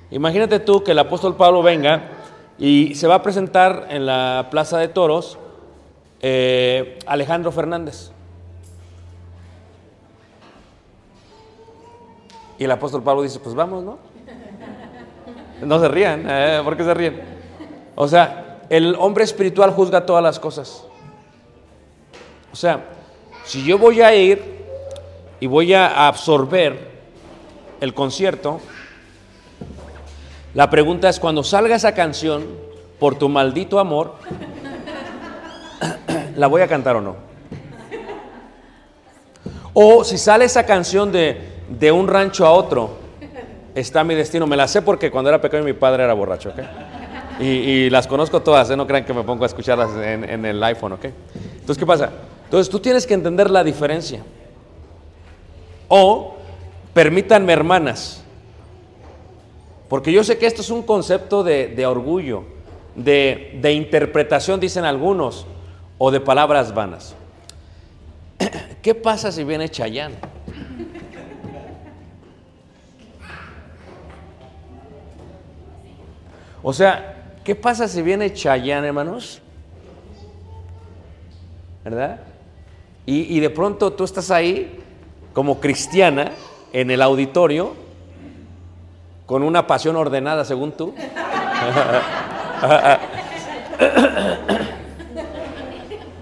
Imagínate 0.09 0.59
tú 0.59 0.85
que 0.85 0.91
el 0.91 0.99
apóstol 0.99 1.35
Pablo 1.35 1.61
venga 1.61 2.14
y 2.57 2.95
se 2.95 3.07
va 3.07 3.15
a 3.15 3.23
presentar 3.23 3.87
en 3.89 4.05
la 4.05 4.47
Plaza 4.49 4.77
de 4.77 4.87
Toros 4.87 5.37
eh, 6.21 6.99
Alejandro 7.05 7.51
Fernández. 7.51 8.11
Y 12.57 12.63
el 12.63 12.71
apóstol 12.71 13.03
Pablo 13.03 13.21
dice, 13.21 13.39
pues 13.39 13.53
vamos, 13.55 13.83
¿no? 13.83 13.97
No 15.61 15.79
se 15.79 15.87
rían, 15.87 16.25
eh, 16.27 16.61
¿por 16.63 16.75
qué 16.75 16.83
se 16.83 16.93
ríen? 16.93 17.21
O 17.95 18.07
sea, 18.07 18.59
el 18.69 18.95
hombre 18.99 19.23
espiritual 19.23 19.71
juzga 19.71 20.05
todas 20.05 20.23
las 20.23 20.39
cosas. 20.39 20.85
O 22.51 22.55
sea, 22.55 22.85
si 23.45 23.63
yo 23.63 23.77
voy 23.77 24.01
a 24.01 24.13
ir 24.15 24.41
y 25.39 25.47
voy 25.47 25.73
a 25.73 26.07
absorber 26.07 26.91
el 27.81 27.93
concierto, 27.93 28.59
la 30.55 30.69
pregunta 30.69 31.09
es, 31.09 31.19
cuando 31.19 31.43
salga 31.43 31.75
esa 31.75 31.93
canción, 31.93 32.45
por 32.97 33.15
tu 33.15 33.29
maldito 33.29 33.77
amor, 33.77 34.15
¿la 36.37 36.47
voy 36.47 36.61
a 36.61 36.67
cantar 36.67 36.95
o 36.95 37.01
no? 37.01 37.15
O 39.73 40.05
si 40.05 40.17
sale 40.17 40.45
esa 40.45 40.65
canción 40.65 41.11
de, 41.11 41.37
de 41.67 41.91
un 41.91 42.07
rancho 42.07 42.45
a 42.45 42.51
otro, 42.51 42.97
está 43.75 44.05
mi 44.05 44.15
destino. 44.15 44.47
Me 44.47 44.55
la 44.55 44.69
sé 44.69 44.81
porque 44.81 45.11
cuando 45.11 45.29
era 45.29 45.41
pequeño 45.41 45.63
mi 45.63 45.73
padre 45.73 46.05
era 46.05 46.13
borracho, 46.13 46.49
¿ok? 46.49 46.59
Y, 47.41 47.89
las 47.89 48.07
conozco 48.07 48.41
todas, 48.41 48.69
¿eh? 48.69 48.77
no 48.77 48.87
crean 48.87 49.03
que 49.03 49.13
me 49.13 49.23
pongo 49.23 49.43
a 49.43 49.47
escucharlas 49.47 49.91
en, 49.97 50.23
en 50.23 50.45
el 50.45 50.63
iPhone, 50.63 50.93
¿ok? 50.93 51.05
Entonces, 51.55 51.77
¿qué 51.77 51.85
pasa? 51.85 52.09
Entonces 52.45 52.69
tú 52.71 52.79
tienes 52.79 53.05
que 53.05 53.13
entender 53.13 53.51
la 53.51 53.61
diferencia. 53.61 54.23
O, 55.89 56.35
permítanme 56.93 57.51
hermanas, 57.51 58.23
porque 59.87 60.11
yo 60.11 60.23
sé 60.23 60.37
que 60.37 60.47
esto 60.47 60.61
es 60.61 60.69
un 60.69 60.83
concepto 60.83 61.43
de, 61.43 61.67
de 61.67 61.85
orgullo, 61.85 62.43
de, 62.95 63.57
de 63.61 63.73
interpretación, 63.73 64.59
dicen 64.59 64.83
algunos, 64.85 65.45
o 65.97 66.11
de 66.11 66.19
palabras 66.19 66.73
vanas. 66.73 67.15
¿Qué 68.81 68.95
pasa 68.95 69.31
si 69.31 69.43
viene 69.43 69.69
Chayanne? 69.69 70.15
O 76.63 76.73
sea, 76.73 77.31
¿qué 77.43 77.53
pasa 77.53 77.87
si 77.87 78.01
viene 78.01 78.33
Chayanne, 78.33 78.87
hermanos? 78.87 79.39
¿Verdad? 81.83 82.21
Y, 83.05 83.37
y 83.37 83.39
de 83.39 83.51
pronto 83.51 83.93
tú 83.93 84.03
estás 84.03 84.31
ahí 84.31 84.79
como 85.33 85.59
cristiana 85.59 86.31
en 86.73 86.89
el 86.89 87.03
auditorio 87.03 87.84
con 89.25 89.43
una 89.43 89.65
pasión 89.67 89.95
ordenada 89.95 90.45
según 90.45 90.71
tú. 90.73 90.93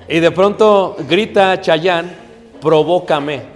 y 0.08 0.20
de 0.20 0.32
pronto 0.32 0.96
grita 1.08 1.60
Chayanne, 1.60 2.12
provócame. 2.62 3.54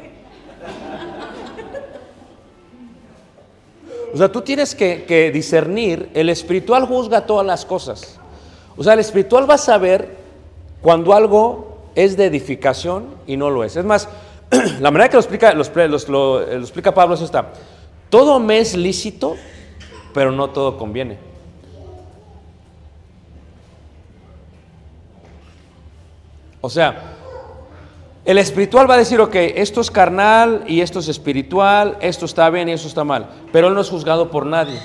O 4.14 4.18
sea, 4.18 4.32
tú 4.32 4.42
tienes 4.42 4.74
que, 4.74 5.32
discernir, 5.34 6.10
el 6.14 6.30
espiritual 6.30 6.86
juzga 6.86 7.26
todas 7.26 7.46
las 7.46 7.66
cosas. 7.66 8.20
O 8.76 8.84
sea, 8.84 8.94
el 8.94 9.00
espiritual 9.00 9.50
va 9.50 9.56
a 9.56 9.60
saber 9.60 10.16
cuando 10.82 11.14
algo 11.14 11.78
es 11.96 12.16
de 12.18 12.26
edificación 12.26 13.16
y 13.28 13.38
no 13.38 13.50
lo 13.50 13.64
es. 13.64 13.76
Es 13.76 13.86
más, 13.86 14.08
la 14.80 14.92
manera 14.92 15.10
que 15.10 15.16
lo 15.16 15.22
explica, 15.22 15.54
lo 15.54 16.42
explica 16.42 16.94
Pablo 16.94 17.16
es 17.16 17.22
esta. 17.22 17.52
Todo 18.10 18.40
me 18.40 18.60
es 18.60 18.76
lícito, 18.76 19.36
pero 20.14 20.32
no 20.32 20.50
todo 20.50 20.78
conviene. 20.78 21.18
O 26.62 26.70
sea, 26.70 27.14
el 28.26 28.38
espiritual 28.38 28.90
va 28.90 28.96
a 28.96 28.98
decir, 28.98 29.22
ok, 29.22 29.36
esto 29.36 29.80
es 29.80 29.92
carnal 29.92 30.64
y 30.68 30.82
esto 30.82 31.00
es 31.00 31.08
espiritual, 31.08 31.98
esto 32.02 32.26
está 32.26 32.50
bien 32.50 32.68
y 32.68 32.74
esto 32.74 32.88
está 32.88 33.04
mal, 33.04 33.30
pero 33.54 33.68
él 33.70 33.74
no 33.74 33.82
es 33.82 33.90
juzgado 33.90 34.30
por 34.30 34.46
nadie. 34.46 34.80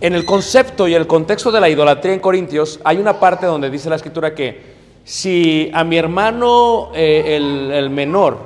En 0.00 0.14
el 0.14 0.24
concepto 0.24 0.86
y 0.86 0.94
el 0.94 1.08
contexto 1.08 1.50
de 1.50 1.60
la 1.60 1.68
idolatría 1.68 2.14
en 2.14 2.20
Corintios, 2.20 2.78
hay 2.84 2.98
una 2.98 3.18
parte 3.18 3.46
donde 3.46 3.68
dice 3.68 3.90
la 3.90 3.96
escritura 3.96 4.32
que 4.32 4.76
si 5.02 5.70
a 5.74 5.82
mi 5.82 5.96
hermano, 5.96 6.90
eh, 6.94 7.36
el, 7.36 7.72
el 7.72 7.90
menor, 7.90 8.38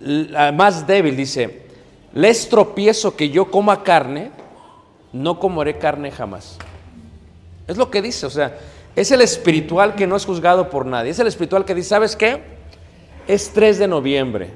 la 0.00 0.52
más 0.52 0.86
débil, 0.86 1.16
dice, 1.16 1.63
le 2.14 2.28
es 2.30 2.48
tropiezo 2.48 3.16
que 3.16 3.30
yo 3.30 3.50
coma 3.50 3.82
carne, 3.82 4.30
no 5.12 5.40
comeré 5.40 5.78
carne 5.78 6.12
jamás. 6.12 6.58
Es 7.66 7.76
lo 7.76 7.90
que 7.90 8.00
dice, 8.00 8.26
o 8.26 8.30
sea, 8.30 8.56
es 8.94 9.10
el 9.10 9.20
espiritual 9.20 9.96
que 9.96 10.06
no 10.06 10.14
es 10.14 10.24
juzgado 10.24 10.70
por 10.70 10.86
nadie. 10.86 11.10
Es 11.10 11.18
el 11.18 11.26
espiritual 11.26 11.64
que 11.64 11.74
dice, 11.74 11.88
¿sabes 11.88 12.14
qué? 12.14 12.40
Es 13.26 13.52
3 13.52 13.78
de 13.80 13.88
noviembre. 13.88 14.50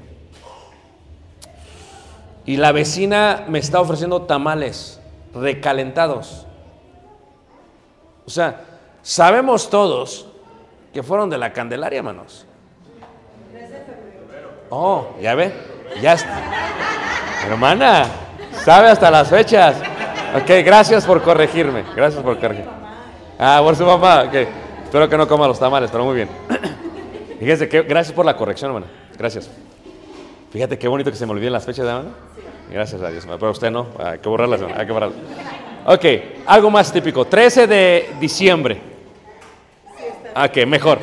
Y 2.45 2.55
la 2.55 2.71
vecina 2.71 3.45
me 3.49 3.59
está 3.59 3.81
ofreciendo 3.81 4.21
tamales 4.21 5.01
recalentados. 5.33 6.45
O 8.25 8.29
sea, 8.29 8.63
sabemos 9.01 9.69
todos 9.69 10.27
que 10.93 11.03
fueron 11.03 11.29
de 11.29 11.37
la 11.37 11.51
Candelaria, 11.51 11.99
hermanos. 11.99 12.45
Oh, 14.69 15.07
ya 15.21 15.35
ve, 15.35 15.51
ya 16.01 16.13
está. 16.13 16.41
Hermana, 17.45 18.05
sabe 18.63 18.89
hasta 18.89 19.09
las 19.09 19.29
fechas. 19.29 19.75
Ok, 20.35 20.49
gracias 20.63 21.05
por 21.05 21.21
corregirme. 21.21 21.83
Gracias 21.95 22.21
por 22.21 22.39
corregirme. 22.39 22.71
Ah, 23.37 23.61
por 23.63 23.75
su 23.75 23.85
mamá. 23.85 24.23
Ok. 24.27 24.33
Espero 24.83 25.07
que 25.07 25.17
no 25.17 25.27
coma 25.27 25.47
los 25.47 25.59
tamales, 25.59 25.89
pero 25.91 26.03
muy 26.03 26.15
bien. 26.15 26.29
Fíjese 27.39 27.69
que 27.69 27.83
gracias 27.83 28.13
por 28.13 28.25
la 28.25 28.35
corrección, 28.35 28.71
hermana. 28.71 28.91
Gracias. 29.17 29.49
Fíjate 30.51 30.77
qué 30.77 30.87
bonito 30.87 31.11
que 31.11 31.17
se 31.17 31.25
me 31.25 31.31
olviden 31.31 31.53
las 31.53 31.65
fechas, 31.65 31.85
hermana. 31.85 32.09
Gracias 32.71 33.01
a 33.01 33.09
Dios. 33.09 33.25
Pero 33.25 33.51
usted 33.51 33.71
no. 33.71 33.87
Hay 34.03 34.19
que 34.19 34.29
borrarlas, 34.29 34.61
hermana, 34.61 34.81
hay 34.81 34.85
que 34.85 34.91
borrarlas. 34.91 35.19
Ok, 35.85 36.05
algo 36.45 36.69
más 36.69 36.91
típico. 36.91 37.25
13 37.25 37.67
de 37.67 38.09
diciembre. 38.19 38.81
Ok, 40.35 40.65
mejor. 40.67 40.99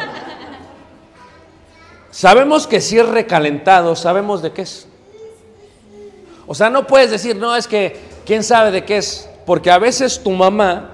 Sabemos 2.10 2.66
que 2.66 2.80
si 2.80 2.98
es 2.98 3.08
recalentado, 3.08 3.96
sabemos 3.96 4.42
de 4.42 4.52
qué 4.52 4.62
es. 4.62 4.85
O 6.46 6.54
sea, 6.54 6.70
no 6.70 6.86
puedes 6.86 7.10
decir, 7.10 7.36
no, 7.36 7.56
es 7.56 7.66
que 7.66 8.00
quién 8.24 8.42
sabe 8.42 8.70
de 8.70 8.84
qué 8.84 8.98
es. 8.98 9.28
Porque 9.44 9.70
a 9.70 9.78
veces 9.78 10.20
tu 10.22 10.30
mamá 10.30 10.90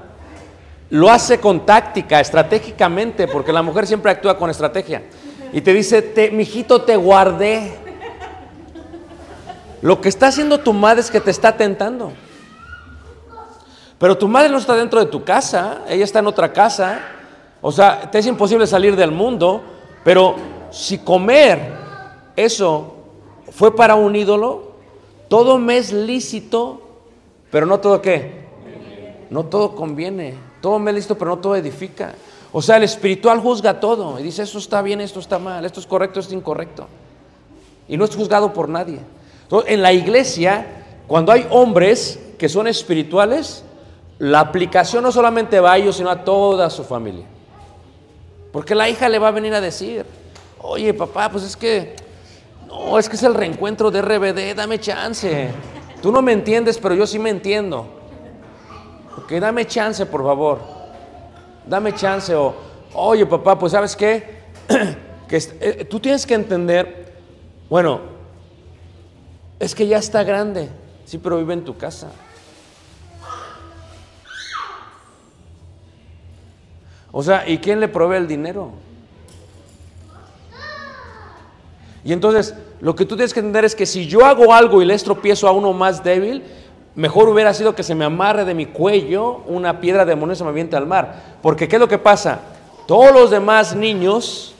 lo 0.90 1.10
hace 1.10 1.40
con 1.40 1.64
táctica, 1.64 2.20
estratégicamente, 2.20 3.26
porque 3.26 3.52
la 3.52 3.62
mujer 3.62 3.86
siempre 3.86 4.10
actúa 4.10 4.36
con 4.36 4.50
estrategia. 4.50 5.02
Y 5.52 5.60
te 5.60 5.72
dice, 5.72 6.02
te, 6.02 6.30
mijito, 6.30 6.82
te 6.82 6.96
guardé. 6.96 7.78
Lo 9.80 10.00
que 10.00 10.08
está 10.08 10.28
haciendo 10.28 10.60
tu 10.60 10.72
madre 10.72 11.00
es 11.00 11.10
que 11.10 11.20
te 11.20 11.30
está 11.30 11.56
tentando. 11.56 12.12
Pero 13.98 14.18
tu 14.18 14.28
madre 14.28 14.48
no 14.48 14.58
está 14.58 14.74
dentro 14.74 15.00
de 15.00 15.06
tu 15.06 15.24
casa, 15.24 15.82
ella 15.88 16.04
está 16.04 16.18
en 16.18 16.26
otra 16.26 16.52
casa. 16.52 17.00
O 17.60 17.70
sea, 17.70 18.10
te 18.10 18.18
es 18.18 18.26
imposible 18.26 18.66
salir 18.66 18.96
del 18.96 19.12
mundo, 19.12 19.62
pero 20.04 20.36
si 20.70 20.98
comer 20.98 21.72
eso 22.34 22.96
fue 23.50 23.76
para 23.76 23.94
un 23.94 24.16
ídolo, 24.16 24.71
todo 25.32 25.56
me 25.56 25.78
es 25.78 25.94
lícito, 25.94 26.82
pero 27.50 27.64
no 27.64 27.80
todo 27.80 28.02
qué. 28.02 28.42
No 29.30 29.46
todo 29.46 29.74
conviene. 29.74 30.34
Todo 30.60 30.78
me 30.78 30.90
es 30.90 30.96
lícito, 30.96 31.16
pero 31.16 31.30
no 31.30 31.38
todo 31.38 31.56
edifica. 31.56 32.12
O 32.52 32.60
sea, 32.60 32.76
el 32.76 32.82
espiritual 32.82 33.40
juzga 33.40 33.80
todo 33.80 34.20
y 34.20 34.22
dice, 34.22 34.42
esto 34.42 34.58
está 34.58 34.82
bien, 34.82 35.00
esto 35.00 35.20
está 35.20 35.38
mal, 35.38 35.64
esto 35.64 35.80
es 35.80 35.86
correcto, 35.86 36.20
esto 36.20 36.34
es 36.34 36.38
incorrecto. 36.38 36.86
Y 37.88 37.96
no 37.96 38.04
es 38.04 38.14
juzgado 38.14 38.52
por 38.52 38.68
nadie. 38.68 38.98
Entonces, 39.44 39.72
en 39.72 39.80
la 39.80 39.94
iglesia, 39.94 40.66
cuando 41.06 41.32
hay 41.32 41.46
hombres 41.48 42.20
que 42.36 42.50
son 42.50 42.66
espirituales, 42.66 43.64
la 44.18 44.40
aplicación 44.40 45.02
no 45.02 45.12
solamente 45.12 45.60
va 45.60 45.72
a 45.72 45.78
ellos, 45.78 45.96
sino 45.96 46.10
a 46.10 46.24
toda 46.24 46.68
su 46.68 46.84
familia. 46.84 47.24
Porque 48.52 48.74
la 48.74 48.86
hija 48.86 49.08
le 49.08 49.18
va 49.18 49.28
a 49.28 49.30
venir 49.30 49.54
a 49.54 49.62
decir, 49.62 50.04
oye 50.60 50.92
papá, 50.92 51.30
pues 51.30 51.44
es 51.44 51.56
que, 51.56 51.96
no, 52.72 52.98
es 52.98 53.08
que 53.08 53.16
es 53.16 53.22
el 53.22 53.34
reencuentro 53.34 53.90
de 53.90 54.00
RBD, 54.02 54.54
dame 54.56 54.78
chance. 54.80 55.50
Tú 56.00 56.10
no 56.10 56.22
me 56.22 56.32
entiendes, 56.32 56.78
pero 56.78 56.94
yo 56.94 57.06
sí 57.06 57.18
me 57.18 57.30
entiendo. 57.30 57.86
Ok, 59.18 59.32
dame 59.32 59.66
chance, 59.66 60.04
por 60.06 60.22
favor. 60.24 60.58
Dame 61.66 61.94
chance. 61.94 62.34
O, 62.34 62.54
oye 62.94 63.24
papá, 63.26 63.58
pues 63.58 63.72
sabes 63.72 63.94
qué, 63.94 64.40
que 65.28 65.36
est- 65.36 65.52
eh, 65.60 65.84
tú 65.84 66.00
tienes 66.00 66.26
que 66.26 66.34
entender, 66.34 67.12
bueno, 67.70 68.00
es 69.60 69.74
que 69.74 69.86
ya 69.86 69.98
está 69.98 70.24
grande, 70.24 70.68
sí, 71.04 71.18
pero 71.18 71.38
vive 71.38 71.54
en 71.54 71.64
tu 71.64 71.76
casa. 71.76 72.10
O 77.12 77.22
sea, 77.22 77.46
¿y 77.48 77.58
quién 77.58 77.78
le 77.78 77.88
provee 77.88 78.16
el 78.16 78.26
dinero? 78.26 78.70
Y 82.04 82.12
entonces, 82.12 82.54
lo 82.80 82.94
que 82.94 83.04
tú 83.04 83.16
tienes 83.16 83.32
que 83.32 83.40
entender 83.40 83.64
es 83.64 83.74
que 83.74 83.86
si 83.86 84.06
yo 84.06 84.24
hago 84.24 84.52
algo 84.52 84.82
y 84.82 84.84
le 84.84 84.94
estropiezo 84.94 85.46
a 85.46 85.52
uno 85.52 85.72
más 85.72 86.02
débil, 86.02 86.42
mejor 86.94 87.28
hubiera 87.28 87.54
sido 87.54 87.74
que 87.74 87.82
se 87.82 87.94
me 87.94 88.04
amarre 88.04 88.44
de 88.44 88.54
mi 88.54 88.66
cuello 88.66 89.42
una 89.46 89.80
piedra 89.80 90.04
de 90.04 90.12
y 90.12 90.16
me 90.16 90.48
aviente 90.48 90.76
al 90.76 90.86
mar. 90.86 91.38
Porque 91.42 91.68
¿qué 91.68 91.76
es 91.76 91.80
lo 91.80 91.88
que 91.88 91.98
pasa? 91.98 92.40
Todos 92.86 93.12
los 93.12 93.30
demás 93.30 93.74
niños 93.76 94.54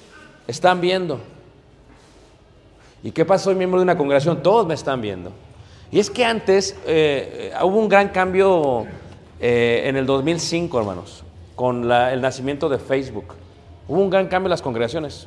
están 0.46 0.80
viendo. 0.80 1.20
¿Y 3.02 3.10
qué 3.10 3.24
pasa? 3.24 3.44
Soy 3.44 3.54
miembro 3.56 3.80
de 3.80 3.84
una 3.84 3.96
congregación, 3.96 4.42
todos 4.42 4.66
me 4.66 4.74
están 4.74 5.00
viendo. 5.00 5.32
Y 5.90 5.98
es 5.98 6.08
que 6.08 6.24
antes 6.24 6.76
eh, 6.86 7.52
eh, 7.52 7.64
hubo 7.64 7.78
un 7.78 7.88
gran 7.88 8.08
cambio 8.10 8.86
eh, 9.40 9.82
en 9.86 9.96
el 9.96 10.06
2005, 10.06 10.78
hermanos, 10.78 11.24
con 11.56 11.90
el 11.90 12.20
nacimiento 12.20 12.68
de 12.68 12.78
Facebook. 12.78 13.34
Hubo 13.88 14.00
un 14.00 14.08
gran 14.08 14.28
cambio 14.28 14.46
en 14.46 14.52
las 14.52 14.62
congregaciones. 14.62 15.26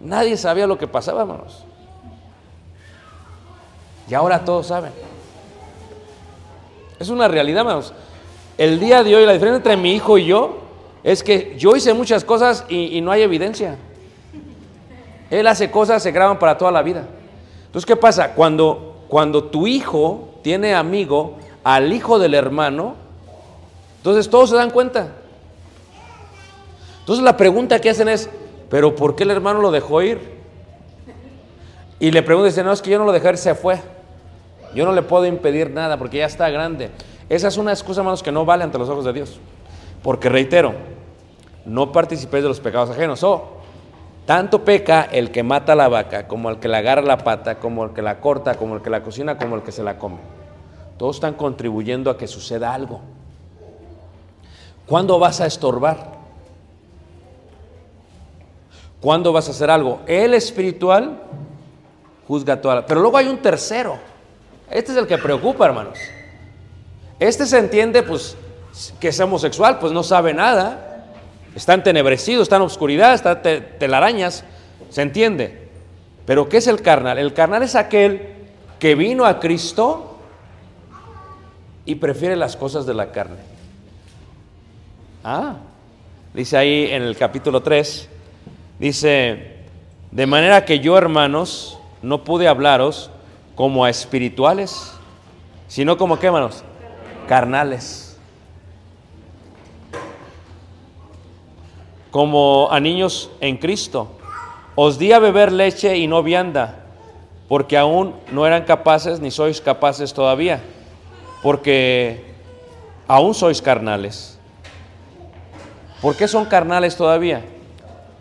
Nadie 0.00 0.36
sabía 0.36 0.66
lo 0.66 0.78
que 0.78 0.86
pasaba, 0.86 1.22
hermanos. 1.22 1.64
Y 4.08 4.14
ahora 4.14 4.44
todos 4.44 4.68
saben. 4.68 4.92
Es 6.98 7.08
una 7.08 7.28
realidad, 7.28 7.60
hermanos. 7.60 7.92
El 8.56 8.80
día 8.80 9.02
de 9.02 9.14
hoy, 9.14 9.26
la 9.26 9.32
diferencia 9.32 9.58
entre 9.58 9.76
mi 9.76 9.92
hijo 9.92 10.18
y 10.18 10.26
yo 10.26 10.58
es 11.04 11.22
que 11.22 11.54
yo 11.56 11.76
hice 11.76 11.94
muchas 11.94 12.24
cosas 12.24 12.64
y, 12.68 12.96
y 12.96 13.00
no 13.00 13.10
hay 13.10 13.22
evidencia. 13.22 13.76
Él 15.30 15.46
hace 15.46 15.70
cosas, 15.70 16.02
se 16.02 16.10
graban 16.10 16.38
para 16.38 16.56
toda 16.56 16.72
la 16.72 16.82
vida. 16.82 17.04
Entonces, 17.66 17.86
¿qué 17.86 17.96
pasa? 17.96 18.34
Cuando, 18.34 19.04
cuando 19.08 19.44
tu 19.44 19.66
hijo 19.66 20.30
tiene 20.42 20.74
amigo 20.74 21.36
al 21.62 21.92
hijo 21.92 22.18
del 22.18 22.34
hermano, 22.34 22.94
entonces 23.98 24.30
todos 24.30 24.50
se 24.50 24.56
dan 24.56 24.70
cuenta. 24.70 25.08
Entonces 27.00 27.24
la 27.24 27.36
pregunta 27.36 27.80
que 27.80 27.90
hacen 27.90 28.08
es, 28.08 28.30
¿pero 28.68 28.94
por 28.94 29.16
qué 29.16 29.24
el 29.24 29.30
hermano 29.30 29.60
lo 29.60 29.70
dejó 29.70 30.02
ir? 30.02 30.38
Y 32.00 32.10
le 32.10 32.22
preguntan, 32.22 32.50
dice, 32.50 32.62
no, 32.62 32.72
es 32.72 32.82
que 32.82 32.90
yo 32.90 32.98
no 32.98 33.04
lo 33.04 33.12
dejé 33.12 33.30
ir, 33.30 33.36
se 33.36 33.54
fue. 33.54 33.80
Yo 34.74 34.84
no 34.84 34.92
le 34.92 35.02
puedo 35.02 35.26
impedir 35.26 35.70
nada 35.70 35.96
porque 35.96 36.18
ya 36.18 36.26
está 36.26 36.48
grande. 36.50 36.90
Esa 37.28 37.48
es 37.48 37.56
una 37.56 37.72
excusa, 37.72 38.00
hermanos, 38.00 38.22
que 38.22 38.32
no 38.32 38.44
vale 38.44 38.64
ante 38.64 38.78
los 38.78 38.88
ojos 38.88 39.04
de 39.04 39.12
Dios. 39.12 39.40
Porque 40.02 40.28
reitero, 40.28 40.74
no 41.64 41.92
participéis 41.92 42.42
de 42.42 42.48
los 42.48 42.60
pecados 42.60 42.90
ajenos. 42.90 43.22
O, 43.24 43.58
tanto 44.26 44.64
peca 44.64 45.08
el 45.10 45.30
que 45.30 45.42
mata 45.42 45.72
a 45.72 45.76
la 45.76 45.88
vaca, 45.88 46.28
como 46.28 46.50
el 46.50 46.58
que 46.58 46.68
la 46.68 46.78
agarra 46.78 47.02
la 47.02 47.18
pata, 47.18 47.58
como 47.58 47.84
el 47.84 47.92
que 47.92 48.02
la 48.02 48.20
corta, 48.20 48.54
como 48.54 48.76
el 48.76 48.82
que 48.82 48.90
la 48.90 49.02
cocina, 49.02 49.38
como 49.38 49.56
el 49.56 49.62
que 49.62 49.72
se 49.72 49.82
la 49.82 49.98
come. 49.98 50.18
Todos 50.98 51.16
están 51.16 51.34
contribuyendo 51.34 52.10
a 52.10 52.18
que 52.18 52.26
suceda 52.26 52.74
algo. 52.74 53.00
¿Cuándo 54.86 55.18
vas 55.18 55.40
a 55.40 55.46
estorbar? 55.46 56.17
¿Cuándo 59.00 59.32
vas 59.32 59.48
a 59.48 59.52
hacer 59.52 59.70
algo? 59.70 60.00
El 60.06 60.34
espiritual 60.34 61.22
juzga 62.26 62.60
toda 62.60 62.76
la... 62.76 62.86
Pero 62.86 63.00
luego 63.00 63.16
hay 63.16 63.28
un 63.28 63.38
tercero. 63.38 63.96
Este 64.70 64.92
es 64.92 64.98
el 64.98 65.06
que 65.06 65.18
preocupa, 65.18 65.66
hermanos. 65.66 65.98
Este 67.20 67.46
se 67.46 67.58
entiende, 67.58 68.02
pues, 68.02 68.36
que 69.00 69.08
es 69.08 69.20
homosexual, 69.20 69.78
pues 69.78 69.92
no 69.92 70.02
sabe 70.02 70.34
nada. 70.34 71.06
Está 71.54 71.74
entenebrecido, 71.74 72.42
está 72.42 72.56
en 72.56 72.62
oscuridad, 72.62 73.14
está 73.14 73.40
te- 73.40 73.60
telarañas. 73.60 74.44
Se 74.90 75.02
entiende. 75.02 75.68
Pero 76.26 76.48
¿qué 76.48 76.58
es 76.58 76.66
el 76.66 76.82
carnal? 76.82 77.18
El 77.18 77.32
carnal 77.34 77.62
es 77.62 77.74
aquel 77.74 78.34
que 78.78 78.94
vino 78.94 79.24
a 79.24 79.40
Cristo 79.40 80.18
y 81.84 81.94
prefiere 81.94 82.36
las 82.36 82.56
cosas 82.56 82.84
de 82.84 82.94
la 82.94 83.10
carne. 83.12 83.38
Ah, 85.24 85.56
dice 86.34 86.56
ahí 86.56 86.88
en 86.90 87.02
el 87.02 87.16
capítulo 87.16 87.62
3, 87.62 88.08
dice, 88.78 89.56
de 90.10 90.26
manera 90.26 90.64
que 90.64 90.80
yo, 90.80 90.96
hermanos, 90.96 91.78
no 92.02 92.24
pude 92.24 92.48
hablaros 92.48 93.10
como 93.54 93.84
a 93.84 93.90
espirituales, 93.90 94.92
sino 95.66 95.96
como, 95.96 96.18
¿qué, 96.18 96.26
hermanos? 96.26 96.64
Carnales. 97.26 98.16
Como 102.10 102.68
a 102.70 102.80
niños 102.80 103.30
en 103.40 103.56
Cristo. 103.56 104.08
Os 104.74 104.98
di 104.98 105.12
a 105.12 105.18
beber 105.18 105.50
leche 105.50 105.96
y 105.96 106.06
no 106.06 106.22
vianda, 106.22 106.84
porque 107.48 107.76
aún 107.76 108.14
no 108.30 108.46
eran 108.46 108.64
capaces 108.64 109.18
ni 109.18 109.30
sois 109.32 109.60
capaces 109.60 110.14
todavía, 110.14 110.60
porque 111.42 112.32
aún 113.08 113.34
sois 113.34 113.60
carnales. 113.60 114.38
¿Por 116.00 116.14
qué 116.14 116.28
son 116.28 116.44
carnales 116.44 116.96
todavía? 116.96 117.42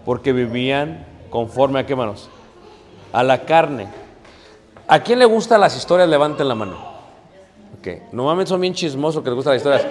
Porque 0.07 0.31
vivían 0.31 1.05
conforme 1.29 1.81
a 1.81 1.85
qué 1.85 1.93
manos? 1.93 2.29
A 3.11 3.23
la 3.23 3.41
carne. 3.41 3.89
¿A 4.87 5.01
quién 5.01 5.19
le 5.19 5.25
gustan 5.25 5.59
las 5.59 5.75
historias? 5.75 6.07
Levanten 6.07 6.47
la 6.47 6.55
mano. 6.55 6.77
Ok. 7.77 8.13
Normalmente 8.13 8.47
son 8.47 8.61
bien 8.61 8.73
chismosos 8.73 9.21
que 9.21 9.29
les 9.29 9.35
gustan 9.35 9.55
las 9.55 9.61
historias. 9.61 9.85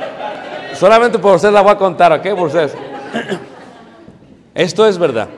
Solamente 0.73 1.19
por 1.19 1.35
ustedes 1.35 1.53
la 1.53 1.61
voy 1.61 1.73
a 1.73 1.77
contar, 1.77 2.15
¿ok? 2.15 2.35
Por 2.35 2.47
ustedes. 2.47 2.75
Esto 4.55 4.87
es 4.87 4.97
verdad. 4.97 5.29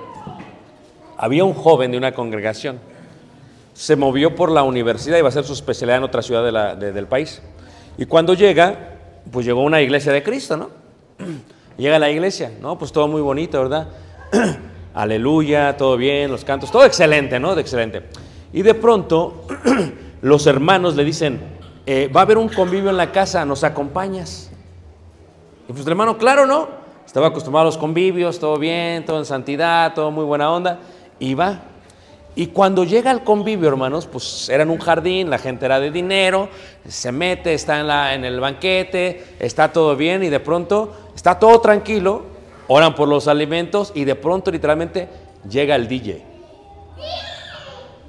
Había 1.17 1.43
un 1.43 1.55
joven 1.55 1.91
de 1.91 1.99
una 1.99 2.15
congregación. 2.15 2.79
Se 3.75 3.97
movió 3.97 4.37
por 4.37 4.53
la 4.53 4.63
universidad 4.63 5.17
y 5.17 5.19
iba 5.19 5.27
a 5.27 5.31
hacer 5.31 5.43
su 5.43 5.55
especialidad 5.55 5.99
en 5.99 6.05
otra 6.05 6.23
ciudad 6.23 6.77
del 6.77 7.07
país. 7.09 7.43
Y 7.97 8.07
cuando 8.07 8.33
llega, 8.35 8.79
pues 9.33 9.45
llegó 9.45 9.63
a 9.63 9.65
una 9.65 9.81
iglesia 9.81 10.13
de 10.13 10.23
Cristo, 10.23 10.57
¿no? 10.57 10.71
Llega 11.77 11.97
a 11.97 12.01
la 12.01 12.11
iglesia, 12.11 12.53
¿no? 12.61 12.79
Pues 12.79 12.93
todo 12.93 13.09
muy 13.09 13.21
bonito, 13.21 13.61
¿verdad? 13.61 13.89
Aleluya, 14.95 15.77
todo 15.77 15.97
bien, 15.97 16.31
los 16.31 16.45
cantos, 16.45 16.71
todo 16.71 16.85
excelente, 16.85 17.39
¿no? 17.39 17.55
De 17.55 17.61
excelente. 17.61 18.03
Y 18.53 18.63
de 18.63 18.75
pronto, 18.75 19.45
los 20.23 20.47
hermanos 20.47 20.97
le 20.97 21.05
dicen, 21.05 21.41
eh, 21.87 22.11
va 22.15 22.21
a 22.21 22.25
haber 22.25 22.39
un 22.39 22.49
convivio 22.49 22.91
en 22.91 22.97
la 22.97 23.13
casa, 23.13 23.45
¿nos 23.45 23.65
acompañas? 23.65 24.51
Y 25.69 25.73
pues 25.73 25.85
el 25.85 25.93
hermano, 25.93 26.19
claro, 26.19 26.47
¿no? 26.47 26.69
Estaba 27.07 27.29
acostumbrado 27.29 27.63
a 27.63 27.67
los 27.67 27.79
convivios, 27.79 28.39
todo 28.39 28.59
bien, 28.59 29.05
todo 29.05 29.19
en 29.19 29.25
santidad, 29.25 29.95
todo 29.95 30.11
muy 30.11 30.25
buena 30.25 30.51
onda, 30.51 30.81
y 31.19 31.35
va. 31.35 31.63
Y 32.35 32.49
cuando 32.49 32.85
llega 32.85 33.11
al 33.11 33.25
convivio, 33.25 33.69
hermanos, 33.69 34.07
pues 34.07 34.49
era 34.49 34.63
en 34.63 34.71
un 34.71 34.79
jardín, 34.79 35.29
la 35.29 35.39
gente 35.39 35.67
era 35.67 35.81
de 35.81 35.91
dinero, 35.91 36.49
se 36.87 37.11
mete, 37.11 37.55
está 37.55 37.81
en, 37.81 37.87
la, 37.87 38.15
en 38.15 38.25
el 38.25 38.39
banquete, 38.39 39.25
está 39.41 39.73
todo 39.73 39.97
bien 39.97 40.23
y 40.23 40.29
de 40.29 40.39
pronto 40.39 40.95
está 41.17 41.39
todo 41.39 41.61
tranquilo, 41.61 42.23
oran 42.69 42.95
por 42.95 43.09
los 43.09 43.27
alimentos 43.27 43.93
y 43.95 44.05
de 44.05 44.15
pronto 44.15 44.51
literalmente 44.51 45.09
llega 45.49 45.75
el 45.75 45.89
DJ. 45.89 46.25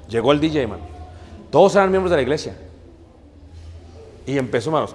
Llegó 0.08 0.32
el 0.32 0.40
DJ, 0.40 0.62
hermano. 0.62 0.82
Todos 1.50 1.74
eran 1.74 1.90
miembros 1.90 2.10
de 2.10 2.16
la 2.16 2.22
iglesia. 2.22 2.56
Y 4.26 4.38
empezó, 4.38 4.70
hermanos, 4.70 4.94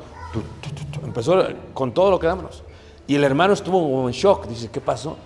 empezó 1.04 1.44
con 1.74 1.94
todo 1.94 2.12
lo 2.12 2.20
que 2.20 2.28
dámonos. 2.28 2.64
Y 3.08 3.16
el 3.16 3.24
hermano 3.24 3.54
estuvo 3.54 4.08
en 4.08 4.14
shock, 4.14 4.48
dice, 4.48 4.70
¿qué 4.72 4.82
pasó? 4.82 5.18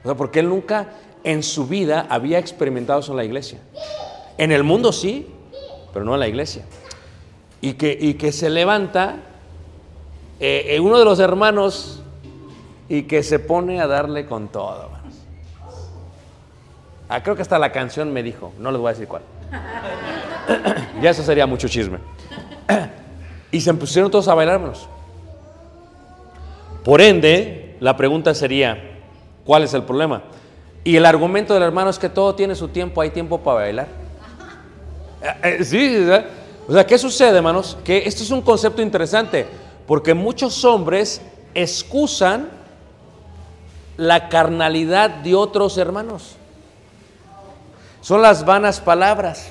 O 0.00 0.04
sea, 0.04 0.14
porque 0.14 0.40
él 0.40 0.48
nunca 0.48 0.90
en 1.24 1.42
su 1.42 1.66
vida 1.66 2.06
había 2.08 2.38
experimentado 2.38 3.00
eso 3.00 3.12
en 3.12 3.16
la 3.16 3.24
iglesia. 3.24 3.60
En 4.36 4.52
el 4.52 4.62
mundo 4.62 4.92
sí, 4.92 5.26
pero 5.92 6.04
no 6.04 6.14
en 6.14 6.20
la 6.20 6.28
iglesia. 6.28 6.64
Y 7.60 7.74
que, 7.74 7.96
y 8.00 8.14
que 8.14 8.30
se 8.30 8.50
levanta 8.50 9.16
eh, 10.38 10.66
eh, 10.68 10.80
uno 10.80 10.98
de 10.98 11.04
los 11.04 11.18
hermanos 11.18 12.02
y 12.88 13.02
que 13.02 13.22
se 13.22 13.38
pone 13.38 13.80
a 13.80 13.86
darle 13.86 14.26
con 14.26 14.48
todo. 14.48 14.90
Ah, 17.08 17.22
creo 17.22 17.36
que 17.36 17.42
hasta 17.42 17.58
la 17.58 17.72
canción 17.72 18.12
me 18.12 18.22
dijo, 18.22 18.52
no 18.58 18.70
les 18.70 18.80
voy 18.80 18.88
a 18.88 18.92
decir 18.92 19.08
cuál. 19.08 19.22
ya 21.02 21.10
eso 21.10 21.22
sería 21.22 21.46
mucho 21.46 21.68
chisme. 21.68 21.98
y 23.50 23.60
se 23.60 23.72
pusieron 23.74 24.10
todos 24.10 24.28
a 24.28 24.34
bailar, 24.34 24.56
hermanos. 24.56 24.88
Por 26.84 27.00
ende, 27.00 27.76
la 27.80 27.96
pregunta 27.96 28.34
sería, 28.34 28.98
¿cuál 29.44 29.64
es 29.64 29.74
el 29.74 29.82
problema? 29.82 30.22
Y 30.84 30.96
el 30.96 31.04
argumento 31.04 31.54
del 31.54 31.62
hermano 31.62 31.90
es 31.90 31.98
que 31.98 32.08
todo 32.08 32.34
tiene 32.34 32.54
su 32.54 32.68
tiempo, 32.68 33.00
hay 33.00 33.10
tiempo 33.10 33.38
para 33.40 33.58
bailar. 33.58 33.88
Eh, 35.22 35.56
eh, 35.60 35.64
Sí, 35.64 35.96
¿verdad? 35.96 36.26
o 36.66 36.72
sea, 36.72 36.86
¿qué 36.86 36.98
sucede, 36.98 37.36
hermanos? 37.36 37.76
Que 37.84 37.98
esto 38.06 38.22
es 38.22 38.30
un 38.30 38.42
concepto 38.42 38.82
interesante, 38.82 39.46
porque 39.86 40.14
muchos 40.14 40.64
hombres 40.64 41.20
excusan 41.54 42.57
la 43.98 44.28
carnalidad 44.28 45.10
de 45.10 45.34
otros 45.34 45.76
hermanos. 45.76 46.36
Son 48.00 48.22
las 48.22 48.46
vanas 48.46 48.80
palabras. 48.80 49.50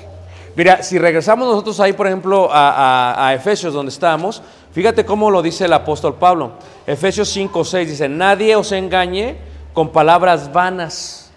Mira, 0.55 0.81
si 0.81 0.97
regresamos 0.97 1.47
nosotros 1.47 1.79
ahí, 1.81 1.93
por 1.93 2.07
ejemplo, 2.07 2.49
a, 2.51 3.31
Efesios, 3.35 3.73
donde 3.73 3.91
estábamos, 3.91 4.41
fíjate 4.71 5.05
cómo 5.05 5.29
lo 5.29 5.41
dice 5.43 5.65
el 5.65 5.73
apóstol 5.73 6.15
Pablo. 6.15 6.53
Efesios 6.87 7.29
5, 7.29 7.63
6 7.63 7.89
dice, 7.89 8.09
nadie 8.09 8.55
os 8.55 8.71
engañe 8.71 9.37
con 9.73 9.89
palabras 9.89 10.51
vanas. 10.51 11.29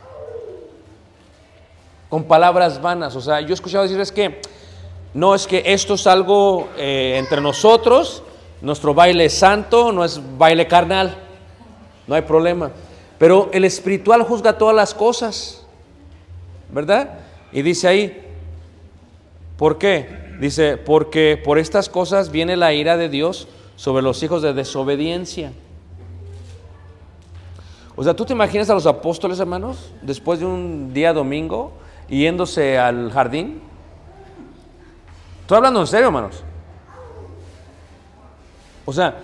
Con 2.09 2.25
palabras 2.25 2.81
vanas. 2.81 3.15
O 3.17 3.21
sea, 3.21 3.41
yo 3.41 3.49
he 3.49 3.55
escuchado 3.55 3.83
decir 3.83 4.01
es 4.01 4.13
que, 4.13 4.41
no, 5.13 5.35
es 5.35 5.49
que 5.49 5.65
esto 5.67 5.95
es 5.95 6.07
algo 6.07 6.69
eh, 6.79 7.17
entre 7.19 7.41
nosotros, 7.41 8.23
nuestro 8.63 8.95
baile 8.95 9.29
santo, 9.29 9.91
no 9.91 10.05
es 10.05 10.21
baile 10.39 10.69
carnal, 10.69 11.17
no 12.07 12.15
hay 12.15 12.23
problema. 12.23 12.71
Pero 13.21 13.51
el 13.53 13.65
espiritual 13.65 14.25
juzga 14.25 14.59
todas 14.59 14.75
las 14.75 14.95
cosas, 14.95 15.65
¿verdad? 16.73 17.21
Y 17.53 17.63
dice 17.63 17.87
ahí, 17.87 18.31
¿Por 19.61 19.77
qué? 19.77 20.09
Dice, 20.41 20.79
porque 20.79 21.37
por 21.37 21.59
estas 21.59 21.91
cosas 21.91 22.31
viene 22.31 22.57
la 22.57 22.73
ira 22.73 22.97
de 22.97 23.11
Dios 23.11 23.47
sobre 23.77 24.03
los 24.03 24.23
hijos 24.23 24.41
de 24.41 24.55
desobediencia. 24.55 25.53
O 27.95 28.03
sea, 28.03 28.15
¿tú 28.17 28.25
te 28.25 28.33
imaginas 28.33 28.71
a 28.71 28.73
los 28.73 28.87
apóstoles, 28.87 29.39
hermanos, 29.39 29.93
después 30.01 30.41
de 30.41 30.47
un 30.47 30.95
día 30.95 31.13
domingo, 31.13 31.73
yéndose 32.09 32.79
al 32.79 33.13
jardín? 33.13 33.61
Estoy 35.43 35.59
hablando 35.59 35.81
en 35.81 35.87
serio, 35.87 36.07
hermanos. 36.07 36.43
O 38.87 38.95
sea, 38.95 39.19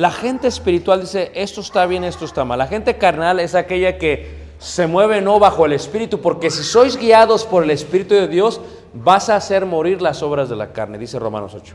la 0.00 0.10
gente 0.10 0.48
espiritual 0.48 1.02
dice, 1.02 1.30
esto 1.34 1.60
está 1.60 1.84
bien, 1.84 2.04
esto 2.04 2.24
está 2.24 2.42
mal. 2.42 2.58
La 2.58 2.66
gente 2.66 2.96
carnal 2.96 3.38
es 3.38 3.54
aquella 3.54 3.98
que 3.98 4.48
se 4.58 4.86
mueve 4.86 5.20
no 5.20 5.38
bajo 5.38 5.66
el 5.66 5.74
Espíritu, 5.74 6.22
porque 6.22 6.50
si 6.50 6.64
sois 6.64 6.96
guiados 6.96 7.44
por 7.44 7.64
el 7.64 7.70
Espíritu 7.70 8.14
de 8.14 8.26
Dios, 8.26 8.62
vas 8.94 9.28
a 9.28 9.36
hacer 9.36 9.66
morir 9.66 10.00
las 10.00 10.22
obras 10.22 10.48
de 10.48 10.56
la 10.56 10.72
carne, 10.72 10.96
dice 10.96 11.18
Romanos 11.18 11.52
8. 11.54 11.74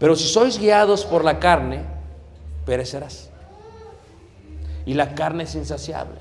Pero 0.00 0.16
si 0.16 0.26
sois 0.26 0.58
guiados 0.58 1.04
por 1.04 1.24
la 1.24 1.38
carne, 1.38 1.84
perecerás. 2.66 3.30
Y 4.84 4.94
la 4.94 5.14
carne 5.14 5.44
es 5.44 5.54
insaciable. 5.54 6.18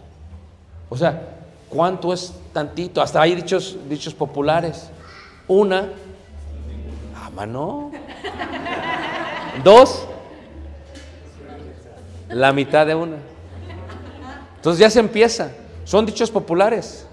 O 0.88 0.98
sea, 0.98 1.30
¿cuánto 1.68 2.14
es 2.14 2.32
tantito? 2.54 3.02
Hasta 3.02 3.24
hay 3.24 3.34
dichos, 3.34 3.76
dichos 3.90 4.14
populares. 4.14 4.92
Una, 5.48 5.90
ama 7.26 7.48
no. 7.48 7.90
Dos, 9.64 10.06
la 12.30 12.54
mitad 12.54 12.86
de 12.86 12.96
una. 12.96 13.18
Entonces 14.56 14.80
ya 14.80 14.90
se 14.90 15.00
empieza. 15.00 15.52
Son 15.84 16.06
dichos 16.06 16.30
populares. 16.30 17.06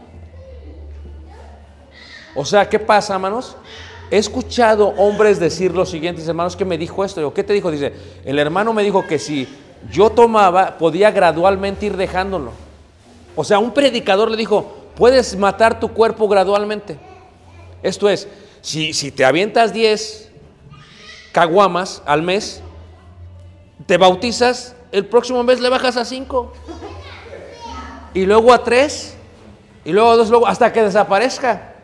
O 2.34 2.44
sea, 2.44 2.68
¿qué 2.68 2.78
pasa, 2.78 3.14
hermanos? 3.14 3.56
He 4.10 4.18
escuchado 4.18 4.88
hombres 4.98 5.40
decir 5.40 5.74
lo 5.74 5.86
siguiente, 5.86 6.20
dice, 6.20 6.30
hermanos, 6.30 6.54
¿qué 6.54 6.64
me 6.64 6.78
dijo 6.78 7.04
esto? 7.04 7.20
Digo, 7.20 7.34
¿qué 7.34 7.42
te 7.42 7.52
dijo? 7.54 7.70
Dice, 7.70 7.92
el 8.24 8.38
hermano 8.38 8.72
me 8.72 8.84
dijo 8.84 9.06
que 9.06 9.18
si 9.18 9.48
yo 9.90 10.10
tomaba, 10.10 10.78
podía 10.78 11.10
gradualmente 11.10 11.86
ir 11.86 11.96
dejándolo. 11.96 12.52
O 13.34 13.42
sea, 13.42 13.58
un 13.58 13.72
predicador 13.72 14.30
le 14.30 14.36
dijo, 14.36 14.76
puedes 14.94 15.36
matar 15.36 15.80
tu 15.80 15.88
cuerpo 15.88 16.28
gradualmente. 16.28 16.98
Esto 17.82 18.08
es, 18.08 18.28
si, 18.60 18.92
si 18.92 19.10
te 19.10 19.24
avientas 19.24 19.72
10 19.72 20.30
caguamas 21.32 22.02
al 22.06 22.22
mes, 22.22 22.62
te 23.86 23.96
bautizas, 23.96 24.75
el 24.92 25.06
próximo 25.06 25.42
mes 25.42 25.60
le 25.60 25.68
bajas 25.68 25.96
a 25.96 26.04
5. 26.04 26.52
Y 28.14 28.24
luego 28.26 28.52
a 28.52 28.62
3. 28.62 29.16
Y 29.84 29.92
luego 29.92 30.10
a 30.10 30.16
2, 30.16 30.30
luego 30.30 30.46
hasta 30.46 30.72
que 30.72 30.82
desaparezca. 30.82 31.74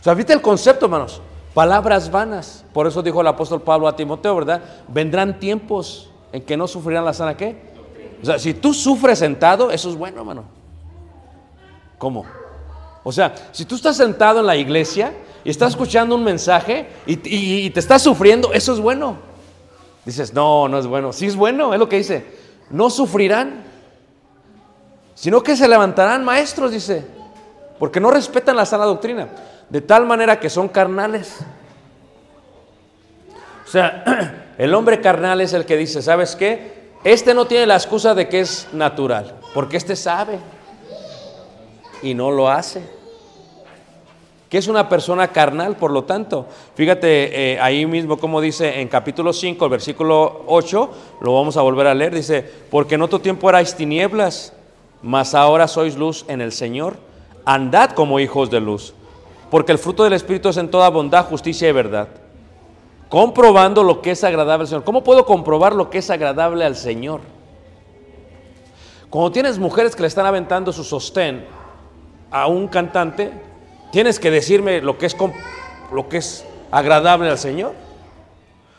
O 0.00 0.02
sea, 0.02 0.14
¿viste 0.14 0.32
el 0.32 0.40
concepto, 0.40 0.86
hermanos? 0.86 1.20
Palabras 1.54 2.10
vanas. 2.10 2.64
Por 2.72 2.86
eso 2.86 3.02
dijo 3.02 3.20
el 3.20 3.26
apóstol 3.26 3.60
Pablo 3.62 3.86
a 3.88 3.94
Timoteo, 3.96 4.34
¿verdad? 4.36 4.62
Vendrán 4.88 5.38
tiempos 5.38 6.10
en 6.32 6.42
que 6.42 6.56
no 6.56 6.66
sufrirán 6.66 7.04
la 7.04 7.12
sana 7.12 7.36
qué. 7.36 7.70
O 8.22 8.26
sea, 8.26 8.38
si 8.38 8.54
tú 8.54 8.72
sufres 8.72 9.18
sentado, 9.18 9.70
eso 9.70 9.90
es 9.90 9.96
bueno, 9.96 10.18
hermano. 10.20 10.44
¿Cómo? 11.98 12.24
O 13.02 13.12
sea, 13.12 13.34
si 13.52 13.64
tú 13.64 13.74
estás 13.74 13.96
sentado 13.96 14.40
en 14.40 14.46
la 14.46 14.56
iglesia 14.56 15.12
y 15.44 15.50
estás 15.50 15.70
escuchando 15.70 16.14
un 16.14 16.24
mensaje 16.24 16.88
y- 17.06 17.66
y 17.66 17.70
te 17.70 17.80
estás 17.80 18.02
sufriendo, 18.02 18.52
eso 18.52 18.72
es 18.72 18.80
bueno. 18.80 19.16
Dices, 20.04 20.32
no, 20.32 20.68
no 20.68 20.78
es 20.78 20.86
bueno. 20.86 21.12
Sí 21.12 21.26
es 21.26 21.36
bueno, 21.36 21.72
es 21.72 21.78
lo 21.78 21.88
que 21.88 21.96
dice. 21.96 22.24
No 22.70 22.90
sufrirán, 22.90 23.64
sino 25.14 25.42
que 25.42 25.56
se 25.56 25.68
levantarán 25.68 26.24
maestros, 26.24 26.70
dice, 26.70 27.04
porque 27.78 28.00
no 28.00 28.10
respetan 28.10 28.56
la 28.56 28.64
sana 28.64 28.84
doctrina, 28.84 29.28
de 29.68 29.80
tal 29.80 30.06
manera 30.06 30.38
que 30.38 30.48
son 30.48 30.68
carnales. 30.68 31.38
O 33.66 33.68
sea, 33.68 34.44
el 34.58 34.74
hombre 34.74 35.00
carnal 35.00 35.40
es 35.40 35.52
el 35.52 35.66
que 35.66 35.76
dice, 35.76 36.02
¿sabes 36.02 36.36
qué? 36.36 36.90
Este 37.04 37.34
no 37.34 37.46
tiene 37.46 37.66
la 37.66 37.76
excusa 37.76 38.14
de 38.14 38.28
que 38.28 38.40
es 38.40 38.68
natural, 38.72 39.38
porque 39.54 39.76
este 39.76 39.96
sabe 39.96 40.38
y 42.02 42.14
no 42.14 42.30
lo 42.30 42.48
hace. 42.48 42.99
Que 44.50 44.58
es 44.58 44.68
una 44.68 44.88
persona 44.88 45.28
carnal, 45.28 45.76
por 45.76 45.90
lo 45.90 46.04
tanto. 46.04 46.46
Fíjate 46.74 47.52
eh, 47.52 47.60
ahí 47.60 47.86
mismo 47.86 48.18
como 48.18 48.42
dice 48.42 48.80
en 48.80 48.88
capítulo 48.88 49.32
5, 49.32 49.64
el 49.64 49.70
versículo 49.70 50.42
8, 50.48 50.90
lo 51.22 51.34
vamos 51.34 51.56
a 51.56 51.62
volver 51.62 51.86
a 51.86 51.94
leer, 51.94 52.14
dice, 52.14 52.44
porque 52.70 52.96
en 52.96 53.02
otro 53.02 53.20
tiempo 53.20 53.48
erais 53.48 53.74
tinieblas, 53.74 54.52
mas 55.00 55.34
ahora 55.34 55.68
sois 55.68 55.96
luz 55.96 56.26
en 56.28 56.42
el 56.42 56.52
Señor. 56.52 56.96
Andad 57.46 57.92
como 57.92 58.20
hijos 58.20 58.50
de 58.50 58.60
luz, 58.60 58.92
porque 59.50 59.72
el 59.72 59.78
fruto 59.78 60.04
del 60.04 60.12
Espíritu 60.12 60.50
es 60.50 60.58
en 60.58 60.70
toda 60.70 60.90
bondad, 60.90 61.24
justicia 61.24 61.68
y 61.68 61.72
verdad 61.72 62.08
comprobando 63.10 63.82
lo 63.82 64.00
que 64.00 64.12
es 64.12 64.24
agradable 64.24 64.62
al 64.62 64.68
Señor. 64.68 64.84
¿Cómo 64.84 65.04
puedo 65.04 65.26
comprobar 65.26 65.74
lo 65.74 65.90
que 65.90 65.98
es 65.98 66.08
agradable 66.08 66.64
al 66.64 66.76
Señor? 66.76 67.20
Cuando 69.10 69.32
tienes 69.32 69.58
mujeres 69.58 69.94
que 69.94 70.02
le 70.02 70.08
están 70.08 70.24
aventando 70.24 70.72
su 70.72 70.84
sostén 70.84 71.44
a 72.30 72.46
un 72.46 72.68
cantante, 72.68 73.32
tienes 73.92 74.18
que 74.18 74.30
decirme 74.30 74.80
lo 74.80 74.98
que 74.98 75.06
es, 75.06 75.16
lo 75.92 76.08
que 76.08 76.18
es 76.18 76.44
agradable 76.70 77.28
al 77.28 77.38
Señor. 77.38 77.74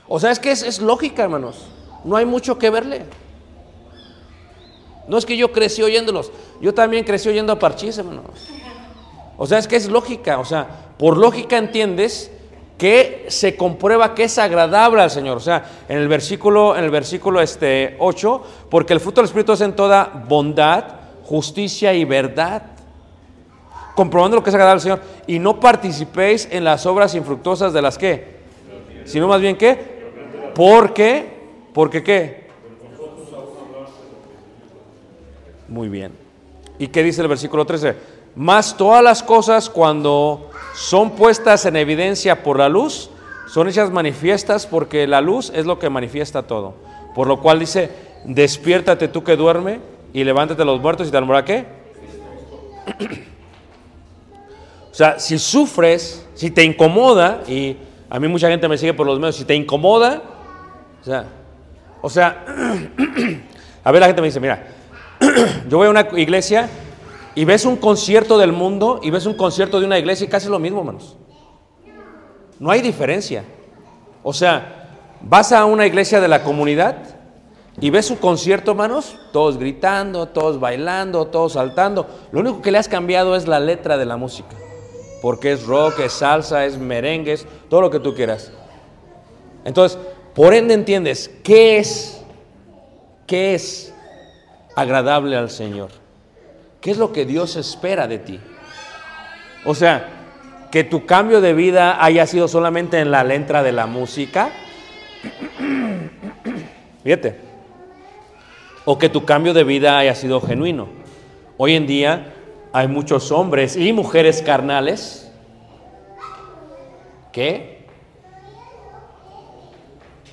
O 0.08 0.20
sea, 0.20 0.32
es 0.32 0.40
que 0.40 0.52
es, 0.52 0.64
es 0.64 0.80
lógica, 0.80 1.24
hermanos. 1.24 1.68
No 2.04 2.16
hay 2.16 2.26
mucho 2.26 2.58
que 2.58 2.70
verle. 2.70 3.06
No 5.08 5.18
es 5.18 5.26
que 5.26 5.36
yo 5.36 5.52
crecí 5.52 5.82
oyéndolos, 5.82 6.32
yo 6.62 6.74
también 6.74 7.04
crecí 7.04 7.28
oyendo 7.28 7.54
a 7.54 7.60
Parchís, 7.60 7.98
hermanos. 7.98 8.48
O 9.38 9.48
sea, 9.48 9.58
es 9.58 9.68
que 9.68 9.76
es 9.76 9.90
lógica, 9.90 10.40
o 10.40 10.46
sea, 10.46 10.68
por 10.98 11.18
lógica 11.18 11.58
entiendes 11.58 12.32
que 12.78 13.26
se 13.28 13.56
comprueba 13.56 14.16
que 14.16 14.24
es 14.24 14.38
agradable 14.38 15.02
al 15.02 15.12
Señor. 15.12 15.38
O 15.38 15.40
sea, 15.42 15.66
en 15.88 15.98
el 15.98 16.08
versículo, 16.08 16.76
en 16.76 16.84
el 16.84 16.90
versículo 16.90 17.42
este 17.42 17.96
8, 18.00 18.44
porque 18.70 18.94
el 18.94 19.00
fruto 19.00 19.22
del 19.22 19.26
Espíritu 19.26 19.54
es 19.54 19.62
en 19.62 19.76
toda 19.76 20.26
bondad, 20.28 20.86
justicia 21.24 21.94
y 21.94 22.06
verdad. 22.06 22.64
Comprobando 24.02 24.38
lo 24.38 24.44
que 24.44 24.50
es 24.50 24.56
agradable 24.56 24.78
al 24.78 24.82
Señor. 24.82 25.00
Y 25.28 25.38
no 25.38 25.60
participéis 25.60 26.48
en 26.50 26.64
las 26.64 26.88
obras 26.88 27.14
infructuosas 27.14 27.72
de 27.72 27.84
las 27.84 28.00
que, 28.00 28.26
sino 29.06 29.28
más 29.28 29.40
bien 29.40 29.56
que, 29.56 29.78
porque, 30.56 31.30
porque 31.72 32.02
qué. 32.02 32.48
Muy 35.68 35.88
bien. 35.88 36.14
¿Y 36.80 36.88
qué 36.88 37.04
dice 37.04 37.22
el 37.22 37.28
versículo 37.28 37.64
13? 37.64 37.96
Más 38.36 38.76
todas 38.76 39.04
las 39.04 39.22
cosas 39.22 39.70
cuando 39.70 40.50
son 40.74 41.12
puestas 41.12 41.68
en 41.68 41.76
evidencia 41.76 42.42
por 42.42 42.58
la 42.58 42.70
luz, 42.70 43.12
son 43.54 43.70
hechas 43.70 43.92
manifiestas 43.92 44.66
porque 44.66 45.06
la 45.06 45.22
luz 45.22 45.52
es 45.54 45.68
lo 45.68 45.78
que 45.78 45.92
manifiesta 45.92 46.42
todo. 46.42 46.74
Por 47.14 47.28
lo 47.28 47.40
cual 47.40 47.60
dice, 47.60 47.92
despiértate 48.26 49.10
tú 49.10 49.24
que 49.24 49.36
duerme 49.36 49.80
y 50.12 50.24
levántate 50.24 50.66
los 50.66 50.82
muertos 50.82 51.08
y 51.08 51.12
te 51.12 51.18
alumbrará 51.18 51.46
qué. 51.46 51.68
O 54.92 54.94
sea, 54.94 55.20
si 55.20 55.40
sufres, 55.40 56.28
si 56.34 56.52
te 56.52 56.64
incomoda, 56.64 57.44
y 57.48 57.78
a 58.10 58.20
mí 58.20 58.28
mucha 58.28 58.50
gente 58.50 58.68
me 58.68 58.78
sigue 58.78 58.94
por 58.94 59.06
los 59.06 59.20
medios, 59.20 59.38
si 59.38 59.46
te 59.46 59.56
incomoda, 59.56 60.22
o 61.02 61.06
sea, 61.06 61.26
o 62.02 62.10
sea, 62.10 62.46
a 63.84 63.92
ver 63.92 64.02
la 64.02 64.08
gente 64.08 64.22
me 64.22 64.28
dice, 64.28 64.40
mira, 64.40 64.68
yo 65.70 65.78
voy 65.78 65.88
a 65.88 65.92
una 65.92 66.08
iglesia 66.18 66.70
y 67.36 67.46
ves 67.46 67.64
un 67.66 67.78
concierto 67.78 68.38
del 68.38 68.52
mundo 68.52 69.00
y 69.02 69.12
ves 69.12 69.26
un 69.26 69.36
concierto 69.36 69.80
de 69.80 69.86
una 69.86 69.98
iglesia 69.98 70.26
y 70.26 70.30
casi 70.30 70.50
lo 70.50 70.60
mismo, 70.60 70.80
hermanos. 70.80 71.16
No 72.60 72.70
hay 72.70 72.82
diferencia. 72.82 73.46
O 74.24 74.34
sea, 74.34 74.98
vas 75.22 75.54
a 75.54 75.66
una 75.66 75.88
iglesia 75.88 76.20
de 76.20 76.28
la 76.28 76.44
comunidad 76.44 76.98
y 77.80 77.90
ves 77.90 78.12
un 78.12 78.18
concierto, 78.18 78.72
hermanos, 78.72 79.18
todos 79.32 79.58
gritando, 79.58 80.28
todos 80.28 80.60
bailando, 80.60 81.28
todos 81.28 81.54
saltando. 81.54 82.08
Lo 82.32 82.42
único 82.42 82.62
que 82.62 82.72
le 82.72 82.78
has 82.78 82.90
cambiado 82.90 83.36
es 83.36 83.48
la 83.48 83.60
letra 83.60 83.98
de 83.98 84.06
la 84.06 84.18
música. 84.18 84.56
Porque 85.22 85.52
es 85.52 85.66
rock, 85.66 86.00
es 86.00 86.14
salsa, 86.14 86.66
es 86.66 86.78
merengues, 86.78 87.46
todo 87.70 87.82
lo 87.82 87.92
que 87.92 88.00
tú 88.00 88.16
quieras. 88.16 88.52
Entonces, 89.64 90.00
por 90.34 90.54
ende 90.54 90.74
entiendes 90.74 91.30
qué 91.44 91.78
es, 91.78 92.24
qué 93.28 93.54
es 93.54 93.94
agradable 94.76 95.36
al 95.36 95.50
Señor. 95.50 95.90
¿Qué 96.80 96.92
es 96.92 96.98
lo 96.98 97.14
que 97.14 97.26
Dios 97.26 97.56
espera 97.56 98.08
de 98.08 98.18
ti? 98.18 98.40
O 99.66 99.76
sea, 99.76 100.22
que 100.72 100.84
tu 100.84 101.06
cambio 101.06 101.42
de 101.42 101.54
vida 101.54 102.04
haya 102.04 102.26
sido 102.26 102.48
solamente 102.48 103.00
en 103.00 103.12
la 103.12 103.24
letra 103.24 103.62
de 103.62 103.72
la 103.72 103.86
música. 103.86 104.50
Fíjate. 107.04 107.36
O 108.86 108.98
que 108.98 109.10
tu 109.10 109.26
cambio 109.26 109.54
de 109.54 109.64
vida 109.64 110.00
haya 110.00 110.16
sido 110.16 110.42
genuino. 110.42 110.88
Hoy 111.58 111.76
en 111.76 111.86
día 111.86 112.34
hay 112.74 112.88
muchos 112.88 113.32
hombres 113.32 113.76
y 113.76 113.92
mujeres 113.94 114.42
carnales 114.42 115.32
que 117.32 117.86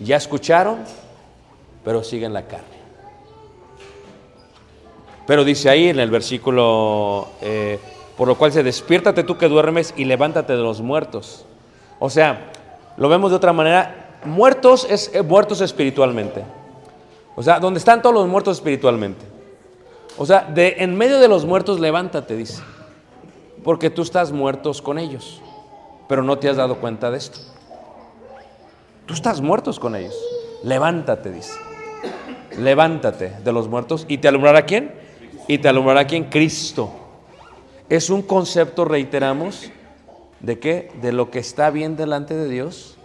ya 0.00 0.16
escucharon, 0.16 0.78
pero 1.84 2.04
siguen 2.04 2.32
la 2.32 2.46
carne. 2.46 2.78
Pero 5.26 5.44
dice 5.44 5.68
ahí 5.68 5.88
en 5.88 6.00
el 6.00 6.10
versículo, 6.10 7.28
eh, 7.42 7.78
por 8.16 8.28
lo 8.28 8.36
cual 8.36 8.52
se 8.52 8.62
despiértate 8.62 9.24
tú 9.24 9.36
que 9.36 9.48
duermes 9.48 9.92
y 9.96 10.04
levántate 10.04 10.54
de 10.54 10.62
los 10.62 10.80
muertos. 10.80 11.44
O 11.98 12.08
sea, 12.08 12.50
lo 12.96 13.08
vemos 13.08 13.30
de 13.30 13.36
otra 13.36 13.52
manera, 13.52 14.18
muertos 14.24 14.86
es 14.88 15.10
eh, 15.14 15.22
muertos 15.22 15.60
espiritualmente. 15.60 16.44
O 17.36 17.42
sea, 17.42 17.60
donde 17.60 17.78
están 17.78 18.00
todos 18.00 18.14
los 18.14 18.26
muertos 18.26 18.56
espiritualmente. 18.56 19.37
O 20.18 20.26
sea, 20.26 20.42
de 20.42 20.76
en 20.78 20.96
medio 20.96 21.20
de 21.20 21.28
los 21.28 21.46
muertos 21.46 21.78
levántate, 21.80 22.36
dice. 22.36 22.62
Porque 23.62 23.88
tú 23.88 24.02
estás 24.02 24.32
muertos 24.32 24.82
con 24.82 24.98
ellos. 24.98 25.40
pero 26.08 26.22
no 26.22 26.38
te 26.38 26.48
has 26.48 26.56
dado 26.56 26.80
cuenta 26.80 27.10
de 27.10 27.18
esto. 27.18 27.38
Tú 29.06 29.14
estás 29.14 29.40
muertos 29.40 29.78
con 29.78 29.94
ellos. 29.94 30.16
Levántate, 30.64 31.30
dice. 31.30 31.52
Levántate 32.58 33.30
de 33.44 33.52
los 33.52 33.68
muertos 33.68 34.06
y 34.08 34.18
te 34.18 34.26
alumbrará 34.28 34.64
quién? 34.64 34.92
Y 35.46 35.58
te 35.58 35.68
alumbrará 35.68 36.06
quién? 36.06 36.24
Cristo. 36.24 36.90
Es 37.88 38.10
un 38.10 38.22
concepto, 38.22 38.84
reiteramos, 38.84 39.70
de 40.40 40.58
qué? 40.58 40.90
De 41.00 41.12
lo 41.12 41.30
que 41.30 41.38
está 41.38 41.70
bien 41.70 41.96
delante 41.96 42.34
de 42.34 42.48
Dios 42.48 42.96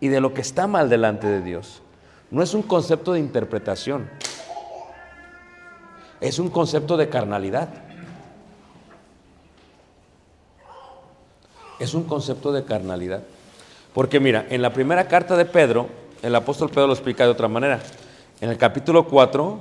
y 0.00 0.08
de 0.08 0.20
lo 0.20 0.34
que 0.34 0.40
está 0.40 0.66
mal 0.66 0.88
delante 0.88 1.26
de 1.26 1.42
Dios. 1.42 1.82
No 2.30 2.42
es 2.42 2.54
un 2.54 2.62
concepto 2.62 3.12
de 3.12 3.20
interpretación. 3.20 4.10
Es 6.24 6.38
un 6.38 6.48
concepto 6.48 6.96
de 6.96 7.10
carnalidad. 7.10 7.68
Es 11.78 11.92
un 11.92 12.04
concepto 12.04 12.50
de 12.50 12.64
carnalidad. 12.64 13.24
Porque 13.92 14.20
mira, 14.20 14.46
en 14.48 14.62
la 14.62 14.72
primera 14.72 15.06
carta 15.06 15.36
de 15.36 15.44
Pedro, 15.44 15.86
el 16.22 16.34
apóstol 16.34 16.70
Pedro 16.70 16.86
lo 16.86 16.94
explica 16.94 17.24
de 17.24 17.30
otra 17.30 17.46
manera. 17.46 17.78
En 18.40 18.48
el 18.48 18.56
capítulo 18.56 19.06
4, 19.06 19.58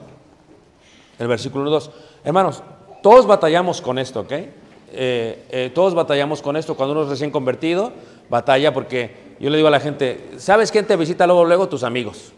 el 1.19 1.27
versículo 1.27 1.63
1 1.63 1.71
2. 1.71 1.91
Hermanos, 2.23 2.63
todos 3.01 3.27
batallamos 3.27 3.81
con 3.81 3.99
esto, 3.99 4.21
¿ok? 4.21 4.31
Eh, 4.31 4.47
eh, 4.93 5.71
todos 5.75 5.93
batallamos 5.93 6.41
con 6.41 6.55
esto. 6.55 6.77
Cuando 6.77 6.93
uno 6.93 7.03
es 7.03 7.09
recién 7.09 7.29
convertido, 7.29 7.91
batalla 8.29 8.73
porque 8.73 9.35
yo 9.37 9.49
le 9.49 9.57
digo 9.57 9.67
a 9.67 9.71
la 9.71 9.81
gente, 9.81 10.29
¿sabes 10.37 10.71
quién 10.71 10.87
te 10.87 10.95
visita 10.95 11.27
luego, 11.27 11.43
luego? 11.43 11.67
Tus 11.67 11.83
amigos. 11.83 12.31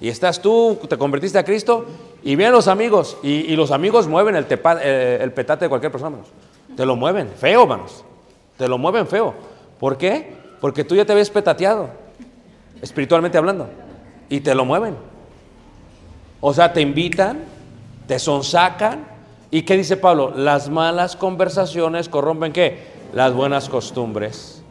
Y 0.00 0.08
estás 0.08 0.42
tú, 0.42 0.76
te 0.88 0.98
convertiste 0.98 1.38
a 1.38 1.44
Cristo 1.44 1.86
y 2.22 2.36
vienen 2.36 2.52
los 2.52 2.68
amigos. 2.68 3.16
Y, 3.22 3.54
los 3.56 3.70
amigos 3.70 4.06
mueven 4.06 4.36
el, 4.36 4.46
tepa- 4.46 4.80
eh, 4.82 5.18
el 5.20 5.32
petate 5.32 5.64
de 5.64 5.68
cualquier 5.68 5.90
persona, 5.92 6.16
hermanos. 6.16 6.32
Te 6.76 6.86
lo 6.86 6.96
mueven, 6.96 7.28
feo, 7.28 7.62
hermanos. 7.62 8.04
Te 8.56 8.68
lo 8.68 8.78
mueven 8.78 9.06
feo. 9.06 9.34
¿Por 9.78 9.96
qué? 9.96 10.34
Porque 10.60 10.84
tú 10.84 10.94
ya 10.94 11.04
te 11.04 11.12
habías 11.12 11.30
petateado, 11.30 11.88
espiritualmente 12.82 13.38
hablando. 13.38 13.68
Y 14.28 14.40
te 14.40 14.54
lo 14.54 14.64
mueven. 14.64 14.96
O 16.40 16.52
sea, 16.54 16.72
te 16.72 16.80
invitan, 16.80 17.40
te 18.06 18.18
sonsacan. 18.18 19.06
¿Y 19.50 19.62
qué 19.62 19.76
dice 19.76 19.96
Pablo? 19.96 20.32
Las 20.36 20.68
malas 20.68 21.16
conversaciones 21.16 22.08
corrompen 22.08 22.52
qué? 22.52 22.78
Las 23.12 23.32
buenas 23.32 23.68
costumbres. 23.68 24.62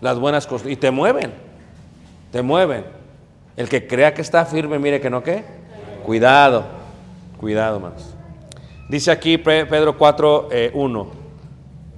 Las 0.00 0.18
buenas 0.18 0.46
costumbres. 0.46 0.76
Y 0.76 0.80
te 0.80 0.90
mueven. 0.90 1.32
Te 2.32 2.42
mueven. 2.42 2.84
El 3.56 3.68
que 3.68 3.86
crea 3.86 4.14
que 4.14 4.22
está 4.22 4.44
firme, 4.46 4.78
mire 4.78 5.00
que 5.00 5.10
no 5.10 5.22
qué. 5.22 5.44
Cuidado. 6.04 6.64
Cuidado, 7.38 7.76
hermanos. 7.76 8.14
Dice 8.88 9.10
aquí 9.10 9.38
Pe- 9.38 9.66
Pedro 9.66 9.96
4, 9.96 10.48
1. 10.74 11.06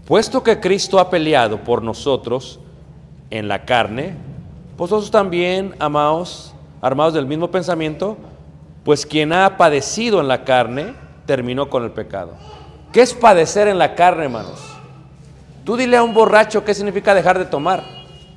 Puesto 0.06 0.42
que 0.42 0.60
Cristo 0.60 0.98
ha 0.98 1.08
peleado 1.10 1.58
por 1.58 1.82
nosotros 1.82 2.60
en 3.30 3.48
la 3.48 3.64
carne, 3.64 4.14
vosotros 4.76 5.10
también, 5.10 5.74
amados, 5.78 6.54
armados 6.82 7.14
del 7.14 7.26
mismo 7.26 7.50
pensamiento, 7.50 8.16
pues 8.84 9.06
quien 9.06 9.32
ha 9.32 9.56
padecido 9.56 10.20
en 10.20 10.28
la 10.28 10.44
carne, 10.44 10.94
terminó 11.26 11.70
con 11.70 11.84
el 11.84 11.90
pecado. 11.90 12.32
¿Qué 12.92 13.00
es 13.00 13.14
padecer 13.14 13.66
en 13.66 13.78
la 13.78 13.94
carne, 13.94 14.24
hermanos? 14.24 14.60
Tú 15.64 15.76
dile 15.76 15.96
a 15.96 16.02
un 16.02 16.12
borracho 16.12 16.64
qué 16.64 16.74
significa 16.74 17.14
dejar 17.14 17.38
de 17.38 17.46
tomar. 17.46 17.82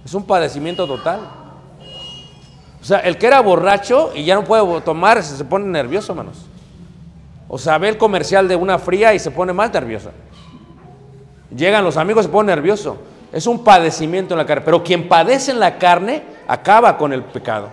Es 0.06 0.14
un 0.14 0.24
padecimiento 0.24 0.88
total. 0.88 1.20
O 2.88 2.90
sea, 2.90 3.00
el 3.00 3.18
que 3.18 3.28
era 3.28 3.42
borracho 3.42 4.14
y 4.16 4.24
ya 4.24 4.36
no 4.36 4.46
puede 4.46 4.80
tomar, 4.80 5.22
se, 5.22 5.44
pone 5.44 5.66
nervioso, 5.66 6.14
hermanos. 6.14 6.38
O 7.50 7.58
sea, 7.58 7.78
ve 7.78 7.90
el 7.90 7.98
comercial 7.98 8.48
de 8.48 8.56
una 8.56 8.80
fría 8.80 9.14
y 9.14 9.20
se 9.20 9.30
pone 9.30 9.52
más 9.52 9.74
nervioso. 9.74 10.10
Llegan 11.54 11.84
los 11.84 11.98
amigos, 11.98 12.24
se 12.24 12.32
pone 12.32 12.48
nervioso. 12.56 12.98
Es 13.34 13.46
un 13.46 13.62
padecimiento 13.62 14.36
en 14.36 14.38
la 14.38 14.46
carne. 14.46 14.64
Pero 14.64 14.86
quien 14.86 15.10
padece 15.10 15.52
en 15.52 15.60
la 15.60 15.78
carne 15.78 16.24
acaba 16.48 16.98
con 16.98 17.12
el 17.12 17.26
pecado. 17.26 17.68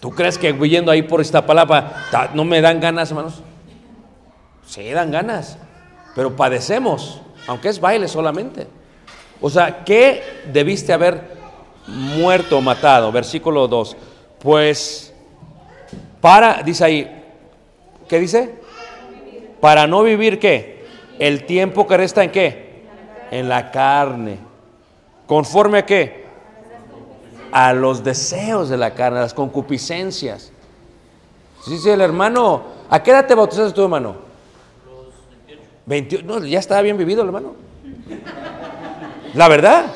¿Tú 0.00 0.10
crees 0.10 0.36
que 0.36 0.52
yendo 0.68 0.90
ahí 0.90 1.02
por 1.02 1.20
esta 1.20 1.46
palabra 1.46 2.04
no 2.34 2.44
me 2.44 2.60
dan 2.60 2.80
ganas, 2.80 3.10
hermanos? 3.10 3.42
Sí, 4.66 4.90
dan 4.90 5.12
ganas. 5.12 5.56
Pero 6.16 6.34
padecemos, 6.34 7.20
aunque 7.46 7.68
es 7.68 7.78
baile 7.78 8.08
solamente. 8.08 8.66
O 9.40 9.48
sea, 9.48 9.84
¿qué 9.84 10.42
debiste 10.52 10.92
haber 10.92 11.33
muerto 11.86 12.58
o 12.58 12.60
matado? 12.60 13.10
Versículo 13.12 13.68
2. 13.68 13.96
Pues 14.38 15.12
para, 16.20 16.62
dice 16.62 16.84
ahí, 16.84 17.22
¿qué 18.08 18.18
dice? 18.18 18.54
Para 19.60 19.86
no 19.86 20.02
vivir 20.02 20.38
qué? 20.38 20.86
El 21.18 21.44
tiempo 21.46 21.86
que 21.86 21.96
resta 21.96 22.24
en 22.24 22.30
qué? 22.30 22.84
En 23.30 23.48
la 23.48 23.70
carne. 23.70 24.38
¿Conforme 25.26 25.78
a 25.78 25.86
qué? 25.86 26.24
A 27.52 27.72
los 27.72 28.02
deseos 28.02 28.68
de 28.68 28.76
la 28.76 28.94
carne, 28.94 29.18
a 29.18 29.22
las 29.22 29.34
concupiscencias. 29.34 30.52
Dice 31.66 31.94
el 31.94 32.00
hermano, 32.00 32.62
¿a 32.90 33.02
qué 33.02 33.10
edad 33.10 33.26
te 33.26 33.34
bautizaste 33.34 33.72
tú, 33.72 33.82
hermano? 33.82 34.16
28, 35.86 36.24
no, 36.26 36.44
ya 36.44 36.58
estaba 36.58 36.82
bien 36.82 36.96
vivido 36.96 37.22
el 37.22 37.28
hermano. 37.28 37.54
La 39.34 39.48
verdad, 39.48 39.86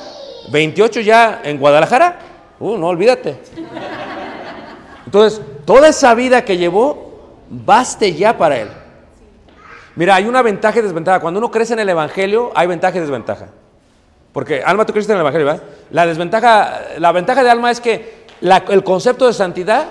28 0.51 1.01
ya 1.01 1.41
en 1.45 1.59
Guadalajara, 1.59 2.19
uh, 2.61 2.77
no 2.77 2.89
olvídate. 2.89 3.39
Entonces, 5.05 5.41
toda 5.65 5.89
esa 5.89 6.15
vida 6.15 6.45
que 6.45 6.57
llevó, 6.57 7.09
baste 7.49 8.15
ya 8.15 8.37
para 8.37 8.59
él. 8.59 8.69
Mira, 9.97 10.15
hay 10.15 10.27
una 10.27 10.43
ventaja 10.43 10.79
y 10.79 10.83
desventaja. 10.83 11.21
Cuando 11.21 11.39
uno 11.39 11.51
crece 11.51 11.73
en 11.73 11.81
el 11.81 11.89
Evangelio, 11.89 12.53
hay 12.55 12.67
ventaja 12.67 12.99
y 12.99 13.01
desventaja. 13.01 13.49
Porque, 14.33 14.63
Alma, 14.63 14.87
tú 14.87 14.93
creciste 14.93 15.13
en 15.13 15.17
el 15.17 15.23
Evangelio, 15.23 15.47
¿verdad? 15.47 15.63
La 15.91 16.07
desventaja, 16.07 16.81
la 16.99 17.11
ventaja 17.13 17.43
de 17.43 17.51
Alma 17.51 17.71
es 17.71 17.81
que 17.81 18.27
el 18.41 18.85
concepto 18.85 19.27
de 19.27 19.33
santidad 19.33 19.89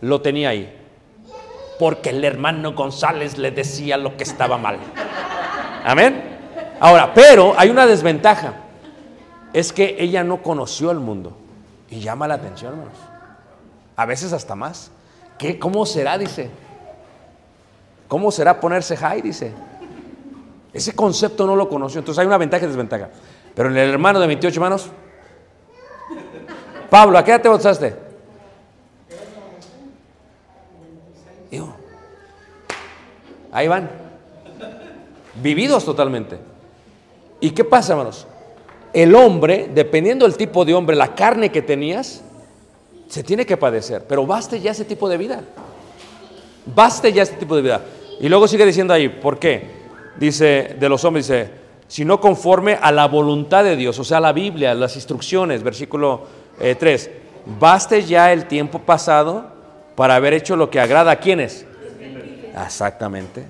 lo 0.00 0.20
tenía 0.20 0.50
ahí. 0.50 0.74
Porque 1.78 2.10
el 2.10 2.24
hermano 2.24 2.74
González 2.74 3.38
le 3.38 3.50
decía 3.50 3.96
lo 3.96 4.16
que 4.16 4.24
estaba 4.24 4.58
mal. 4.58 4.78
Amén. 5.84 6.22
Ahora, 6.78 7.12
pero 7.14 7.54
hay 7.56 7.70
una 7.70 7.86
desventaja. 7.86 8.67
Es 9.52 9.72
que 9.72 9.96
ella 9.98 10.24
no 10.24 10.42
conoció 10.42 10.90
el 10.90 10.98
mundo. 10.98 11.36
Y 11.90 12.00
llama 12.00 12.28
la 12.28 12.34
atención, 12.34 12.72
hermanos. 12.72 12.98
A 13.96 14.06
veces 14.06 14.32
hasta 14.32 14.54
más. 14.54 14.90
¿Qué, 15.38 15.58
¿Cómo 15.58 15.86
será? 15.86 16.18
Dice. 16.18 16.50
¿Cómo 18.08 18.30
será 18.30 18.60
ponerse 18.60 18.96
high? 18.96 19.22
Dice. 19.22 19.52
Ese 20.72 20.94
concepto 20.94 21.46
no 21.46 21.56
lo 21.56 21.68
conoció. 21.68 21.98
Entonces 21.98 22.20
hay 22.20 22.26
una 22.26 22.38
ventaja 22.38 22.64
y 22.64 22.68
desventaja. 22.68 23.10
Pero 23.54 23.70
en 23.70 23.76
el 23.76 23.90
hermano 23.90 24.20
de 24.20 24.26
28 24.26 24.54
hermanos. 24.56 24.90
Pablo, 26.90 27.18
¿a 27.18 27.24
qué 27.24 27.32
edad 27.32 27.42
te 27.42 27.48
bautizaste? 27.48 27.96
Digo, 31.50 31.74
ahí 33.52 33.68
van. 33.68 33.90
Vividos 35.42 35.84
totalmente. 35.84 36.38
¿Y 37.40 37.50
qué 37.50 37.64
pasa, 37.64 37.92
hermanos? 37.92 38.26
El 38.92 39.14
hombre, 39.14 39.70
dependiendo 39.74 40.26
del 40.26 40.36
tipo 40.36 40.64
de 40.64 40.74
hombre, 40.74 40.96
la 40.96 41.14
carne 41.14 41.50
que 41.50 41.62
tenías, 41.62 42.22
se 43.08 43.22
tiene 43.22 43.46
que 43.46 43.56
padecer. 43.56 44.04
Pero 44.08 44.26
baste 44.26 44.60
ya 44.60 44.70
ese 44.70 44.84
tipo 44.84 45.08
de 45.08 45.16
vida. 45.16 45.42
Baste 46.66 47.12
ya 47.12 47.22
ese 47.22 47.34
tipo 47.34 47.56
de 47.56 47.62
vida. 47.62 47.82
Y 48.20 48.28
luego 48.28 48.48
sigue 48.48 48.66
diciendo 48.66 48.92
ahí, 48.92 49.08
¿por 49.08 49.38
qué? 49.38 49.78
Dice, 50.16 50.76
de 50.78 50.88
los 50.88 51.04
hombres, 51.04 51.28
dice, 51.28 51.50
sino 51.86 52.20
conforme 52.20 52.78
a 52.80 52.92
la 52.92 53.06
voluntad 53.06 53.64
de 53.64 53.76
Dios, 53.76 53.98
o 53.98 54.04
sea, 54.04 54.20
la 54.20 54.32
Biblia, 54.32 54.74
las 54.74 54.96
instrucciones, 54.96 55.62
versículo 55.62 56.26
3. 56.58 57.10
Baste 57.58 58.04
ya 58.04 58.32
el 58.32 58.46
tiempo 58.46 58.80
pasado 58.80 59.46
para 59.94 60.16
haber 60.16 60.34
hecho 60.34 60.54
lo 60.56 60.68
que 60.70 60.80
agrada 60.80 61.12
a 61.12 61.16
quienes. 61.16 61.64
Exactamente. 62.64 63.46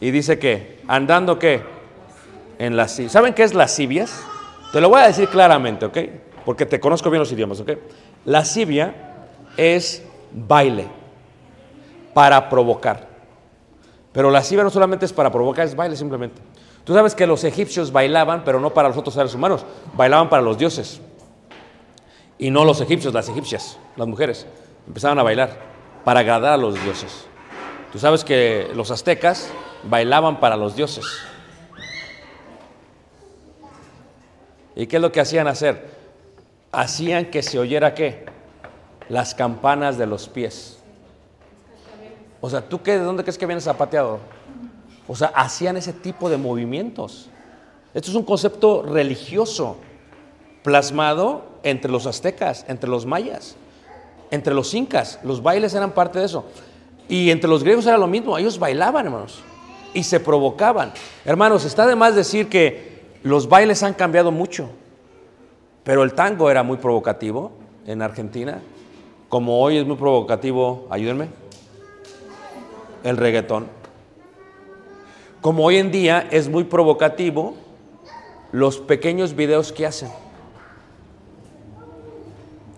Y 0.00 0.10
dice 0.10 0.38
que, 0.38 0.80
andando 0.86 1.38
qué? 1.38 1.73
En 2.58 2.76
lascivias. 2.76 3.12
¿Saben 3.12 3.34
qué 3.34 3.42
es 3.42 3.54
lascivias? 3.54 4.22
Te 4.72 4.80
lo 4.80 4.88
voy 4.88 5.00
a 5.00 5.06
decir 5.06 5.28
claramente, 5.28 5.86
¿ok? 5.86 5.98
Porque 6.44 6.66
te 6.66 6.80
conozco 6.80 7.10
bien 7.10 7.20
los 7.20 7.32
idiomas, 7.32 7.60
¿ok? 7.60 7.70
Lascivia 8.24 8.94
es 9.56 10.02
baile 10.32 10.88
para 12.12 12.48
provocar. 12.48 13.08
Pero 14.12 14.30
lascivia 14.30 14.62
no 14.62 14.70
solamente 14.70 15.04
es 15.04 15.12
para 15.12 15.30
provocar, 15.30 15.66
es 15.66 15.74
baile 15.74 15.96
simplemente. 15.96 16.40
Tú 16.84 16.92
sabes 16.94 17.14
que 17.14 17.26
los 17.26 17.44
egipcios 17.44 17.90
bailaban, 17.90 18.44
pero 18.44 18.60
no 18.60 18.74
para 18.74 18.88
los 18.88 18.96
otros 18.96 19.14
seres 19.14 19.34
humanos, 19.34 19.64
bailaban 19.94 20.28
para 20.28 20.42
los 20.42 20.58
dioses. 20.58 21.00
Y 22.38 22.50
no 22.50 22.64
los 22.64 22.80
egipcios, 22.80 23.14
las 23.14 23.28
egipcias, 23.28 23.78
las 23.96 24.06
mujeres, 24.06 24.46
empezaban 24.86 25.18
a 25.18 25.22
bailar 25.22 25.56
para 26.04 26.20
agradar 26.20 26.52
a 26.52 26.56
los 26.56 26.74
dioses. 26.84 27.26
Tú 27.92 27.98
sabes 27.98 28.24
que 28.24 28.70
los 28.74 28.90
aztecas 28.90 29.50
bailaban 29.84 30.40
para 30.40 30.56
los 30.56 30.76
dioses. 30.76 31.06
¿Y 34.76 34.86
qué 34.86 34.96
es 34.96 35.02
lo 35.02 35.12
que 35.12 35.20
hacían 35.20 35.46
hacer? 35.46 35.88
Hacían 36.72 37.26
que 37.26 37.42
se 37.42 37.58
oyera 37.58 37.94
qué? 37.94 38.24
Las 39.08 39.34
campanas 39.34 39.98
de 39.98 40.06
los 40.06 40.28
pies. 40.28 40.78
O 42.40 42.50
sea, 42.50 42.60
¿tú 42.60 42.82
qué, 42.82 42.92
de 42.92 43.04
dónde 43.04 43.22
crees 43.22 43.38
que 43.38 43.46
viene 43.46 43.60
zapateado? 43.60 44.18
O 45.06 45.14
sea, 45.14 45.28
hacían 45.28 45.76
ese 45.76 45.92
tipo 45.92 46.28
de 46.28 46.36
movimientos. 46.36 47.28
Esto 47.92 48.10
es 48.10 48.16
un 48.16 48.24
concepto 48.24 48.82
religioso 48.82 49.76
plasmado 50.62 51.44
entre 51.62 51.90
los 51.90 52.06
aztecas, 52.06 52.64
entre 52.68 52.90
los 52.90 53.06
mayas, 53.06 53.56
entre 54.30 54.54
los 54.54 54.74
incas. 54.74 55.20
Los 55.22 55.42
bailes 55.42 55.74
eran 55.74 55.92
parte 55.92 56.18
de 56.18 56.24
eso. 56.24 56.44
Y 57.08 57.30
entre 57.30 57.48
los 57.48 57.62
griegos 57.62 57.86
era 57.86 57.98
lo 57.98 58.06
mismo. 58.06 58.36
Ellos 58.36 58.58
bailaban, 58.58 59.06
hermanos. 59.06 59.40
Y 59.92 60.02
se 60.02 60.18
provocaban. 60.18 60.92
Hermanos, 61.24 61.64
está 61.64 61.86
de 61.86 61.94
más 61.94 62.16
decir 62.16 62.48
que 62.48 62.93
los 63.24 63.48
bailes 63.48 63.82
han 63.82 63.94
cambiado 63.94 64.30
mucho. 64.30 64.68
Pero 65.82 66.02
el 66.02 66.14
tango 66.14 66.50
era 66.50 66.62
muy 66.62 66.76
provocativo 66.76 67.52
en 67.86 68.02
Argentina. 68.02 68.60
Como 69.28 69.60
hoy 69.60 69.78
es 69.78 69.86
muy 69.86 69.96
provocativo, 69.96 70.86
ayúdenme, 70.90 71.28
el 73.02 73.16
reggaetón. 73.16 73.66
Como 75.40 75.64
hoy 75.64 75.78
en 75.78 75.90
día 75.90 76.28
es 76.30 76.48
muy 76.48 76.64
provocativo 76.64 77.54
los 78.52 78.78
pequeños 78.78 79.34
videos 79.34 79.72
que 79.72 79.86
hacen. 79.86 80.10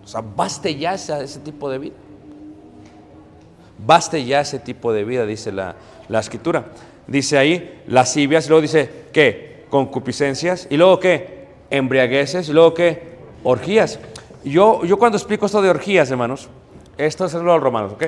O 0.03 0.07
sea, 0.07 0.21
baste 0.21 0.75
ya 0.77 0.93
ese, 0.93 1.39
tipo 1.39 1.69
de 1.69 1.77
vida. 1.77 1.95
Baste 3.85 4.23
ya 4.25 4.39
ese 4.39 4.59
tipo 4.59 4.93
de 4.93 5.03
vida, 5.03 5.25
dice 5.25 5.51
la, 5.51 5.75
la 6.07 6.19
escritura. 6.19 6.71
Dice 7.05 7.37
ahí 7.37 7.83
lascivias, 7.87 8.45
y 8.45 8.49
luego 8.49 8.61
dice, 8.61 8.89
¿qué? 9.11 9.56
Concupiscencias, 9.69 10.67
y 10.69 10.77
luego 10.77 10.99
¿qué? 10.99 11.47
Embriagueces, 11.69 12.49
y 12.49 12.53
luego 12.53 12.73
¿qué? 12.73 13.17
Orgías. 13.43 13.99
Yo, 14.43 14.85
yo 14.85 14.97
cuando 14.97 15.17
explico 15.17 15.45
esto 15.45 15.61
de 15.61 15.69
orgías, 15.69 16.09
hermanos, 16.09 16.49
esto 16.97 17.25
es 17.25 17.33
lo 17.33 17.39
de 17.39 17.45
los 17.45 17.61
romanos, 17.61 17.93
¿ok? 17.93 18.03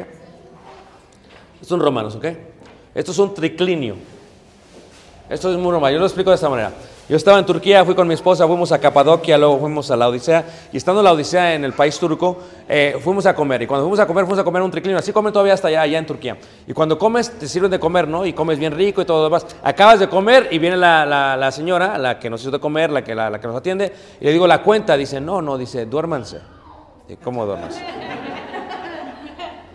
Estos 1.55 1.67
son 1.67 1.81
romanos, 1.81 2.15
¿ok? 2.15 2.25
Esto 2.95 3.11
es 3.11 3.17
un 3.19 3.33
triclinio. 3.33 3.95
Esto 5.29 5.51
es 5.51 5.57
muy 5.57 5.71
normal. 5.71 5.93
Yo 5.93 5.99
lo 5.99 6.05
explico 6.05 6.31
de 6.31 6.35
esta 6.35 6.49
manera. 6.49 6.73
Yo 7.09 7.15
estaba 7.17 7.39
en 7.39 7.45
Turquía, 7.47 7.83
fui 7.83 7.95
con 7.95 8.07
mi 8.07 8.13
esposa, 8.13 8.45
fuimos 8.45 8.71
a 8.71 8.79
Capadocia, 8.79 9.35
luego 9.35 9.57
fuimos 9.57 9.89
a 9.89 9.97
la 9.97 10.07
Odisea. 10.09 10.45
Y 10.71 10.77
estando 10.77 11.01
en 11.01 11.05
la 11.05 11.13
Odisea, 11.13 11.55
en 11.55 11.65
el 11.65 11.73
país 11.73 11.97
turco, 11.97 12.37
eh, 12.67 12.97
fuimos 13.03 13.25
a 13.25 13.33
comer. 13.33 13.63
Y 13.63 13.65
cuando 13.67 13.83
fuimos 13.85 13.99
a 13.99 14.05
comer, 14.05 14.25
fuimos 14.25 14.37
a 14.39 14.43
comer 14.43 14.61
un 14.61 14.69
triclinio. 14.69 14.99
Así 14.99 15.11
comen 15.11 15.33
todavía 15.33 15.55
hasta 15.55 15.69
allá, 15.69 15.81
allá 15.81 15.97
en 15.97 16.05
Turquía. 16.05 16.37
Y 16.67 16.73
cuando 16.73 16.99
comes, 16.99 17.31
te 17.31 17.47
sirven 17.47 17.71
de 17.71 17.79
comer, 17.79 18.07
¿no? 18.07 18.27
Y 18.27 18.33
comes 18.33 18.59
bien 18.59 18.73
rico 18.73 19.01
y 19.01 19.05
todo 19.05 19.17
lo 19.17 19.23
demás. 19.23 19.47
Acabas 19.63 19.99
de 19.99 20.07
comer 20.07 20.49
y 20.51 20.59
viene 20.59 20.77
la, 20.77 21.03
la- 21.35 21.51
señora, 21.51 21.97
la 21.97 22.19
que 22.19 22.29
nos 22.29 22.41
hizo 22.41 22.51
de 22.51 22.59
comer, 22.59 22.91
la 22.91 23.03
que, 23.03 23.15
la, 23.15 23.31
la 23.31 23.41
que 23.41 23.47
nos 23.47 23.55
atiende. 23.55 23.91
Y 24.21 24.25
le 24.25 24.31
digo 24.31 24.45
la 24.45 24.61
cuenta. 24.61 24.95
Dice, 24.95 25.19
no, 25.19 25.41
no, 25.41 25.57
dice, 25.57 25.87
duérmanse. 25.87 26.39
¿Y 27.07 27.15
cómo 27.15 27.43
duermas? 27.43 27.75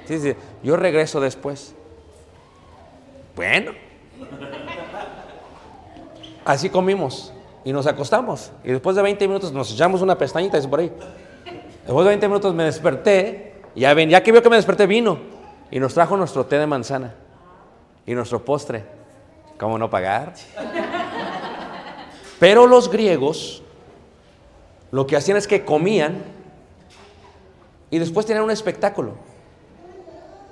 Sí, 0.06 0.20
sí, 0.20 0.34
yo 0.62 0.76
regreso 0.76 1.18
después. 1.20 1.74
Bueno. 3.34 3.72
Así 6.44 6.68
comimos 6.68 7.32
y 7.64 7.72
nos 7.72 7.86
acostamos. 7.86 8.52
Y 8.62 8.68
después 8.68 8.96
de 8.96 9.02
20 9.02 9.26
minutos 9.26 9.52
nos 9.52 9.72
echamos 9.72 10.02
una 10.02 10.16
pestañita, 10.16 10.56
dice 10.56 10.68
por 10.68 10.80
ahí. 10.80 10.92
Después 11.84 12.04
de 12.04 12.08
20 12.10 12.28
minutos 12.28 12.54
me 12.54 12.64
desperté, 12.64 13.54
y 13.74 13.80
ya, 13.80 13.94
ven, 13.94 14.10
ya 14.10 14.22
que 14.22 14.30
vio 14.32 14.42
que 14.42 14.50
me 14.50 14.56
desperté, 14.56 14.86
vino 14.86 15.18
y 15.70 15.80
nos 15.80 15.94
trajo 15.94 16.16
nuestro 16.16 16.46
té 16.46 16.58
de 16.58 16.66
manzana 16.66 17.14
y 18.06 18.14
nuestro 18.14 18.44
postre. 18.44 18.84
¿Cómo 19.58 19.78
no 19.78 19.88
pagar? 19.88 20.34
Pero 22.38 22.66
los 22.66 22.90
griegos 22.90 23.62
lo 24.90 25.06
que 25.06 25.16
hacían 25.16 25.36
es 25.36 25.48
que 25.48 25.64
comían 25.64 26.22
y 27.90 27.98
después 27.98 28.26
tenían 28.26 28.44
un 28.44 28.50
espectáculo. 28.50 29.14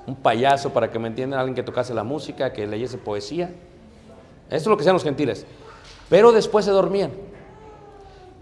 Un 0.07 0.17
payaso, 0.17 0.73
para 0.73 0.91
que 0.91 0.99
me 0.99 1.07
entiendan, 1.07 1.39
alguien 1.39 1.55
que 1.55 1.63
tocase 1.63 1.95
la 1.95 2.03
música, 2.03 2.53
que 2.53 2.67
leyese 2.67 2.99
poesía. 2.99 3.53
Esto 4.47 4.57
es 4.57 4.67
lo 4.67 4.77
que 4.77 4.83
hacían 4.83 4.95
los 4.95 5.05
gentiles. 5.05 5.47
Pero 6.13 6.31
después 6.31 6.67
se 6.67 6.71
dormían. 6.71 7.11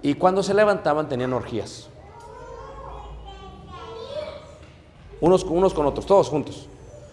Y 0.02 0.14
cuando 0.14 0.42
se 0.42 0.52
levantaban 0.52 1.08
tenían 1.08 1.32
orgías. 1.32 1.88
Unos, 5.20 5.44
unos 5.44 5.72
con 5.72 5.86
otros, 5.86 6.04
todos 6.04 6.28
juntos. 6.28 6.66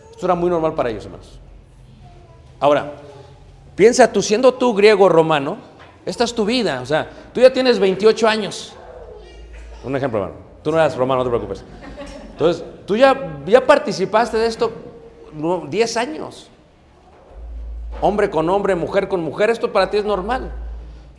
Esto 0.10 0.26
era 0.26 0.34
muy 0.34 0.50
normal 0.50 0.74
para 0.74 0.90
ellos, 0.90 1.06
hermanos. 1.06 1.40
Ahora, 2.60 2.94
piensa 3.76 4.12
tú, 4.12 4.24
siendo 4.24 4.52
tú 4.56 4.74
griego 4.74 5.08
romano, 5.08 5.58
esta 6.08 6.24
es 6.24 6.34
tu 6.34 6.44
vida. 6.44 6.82
O 6.82 6.88
sea, 6.88 7.08
tú 7.36 7.40
ya 7.40 7.54
tienes 7.54 7.78
28 7.78 8.28
años. 8.28 8.74
Un 9.84 9.96
ejemplo, 9.96 10.24
hermano. 10.24 10.40
Tú 10.64 10.72
no 10.72 10.78
eras 10.78 10.98
romano, 10.98 11.24
no 11.24 11.30
te 11.30 11.38
preocupes. 11.38 11.64
Entonces, 12.32 12.64
tú 12.88 12.98
ya, 12.98 13.44
ya 13.46 13.64
participaste 13.64 14.38
de 14.38 14.48
esto 14.48 14.72
no, 15.34 15.68
10 15.68 15.98
años. 15.98 16.50
Hombre 18.02 18.30
con 18.30 18.50
hombre, 18.50 18.76
mujer 18.76 19.08
con 19.08 19.24
mujer, 19.24 19.50
esto 19.50 19.72
para 19.72 19.90
ti 19.90 19.98
es 19.98 20.06
normal. 20.06 20.52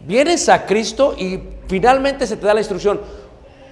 Vienes 0.07 0.49
a 0.49 0.65
Cristo 0.67 1.15
y 1.19 1.41
finalmente 1.67 2.27
se 2.27 2.37
te 2.37 2.47
da 2.47 2.55
la 2.55 2.61
instrucción. 2.61 3.01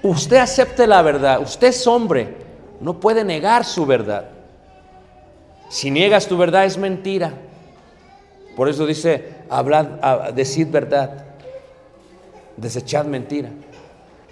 Usted 0.02 0.36
acepte 0.36 0.86
la 0.86 1.02
verdad, 1.02 1.40
usted 1.40 1.68
es 1.68 1.86
hombre, 1.86 2.36
no 2.80 3.00
puede 3.00 3.24
negar 3.24 3.64
su 3.64 3.86
verdad. 3.86 4.30
Si 5.68 5.90
niegas 5.90 6.26
tu 6.26 6.36
verdad 6.36 6.64
es 6.64 6.78
mentira. 6.78 7.32
Por 8.56 8.68
eso 8.68 8.86
dice, 8.86 9.34
hablad, 9.50 9.86
ah, 10.02 10.30
decid 10.34 10.68
verdad, 10.70 11.26
desechad 12.56 13.04
mentira. 13.04 13.50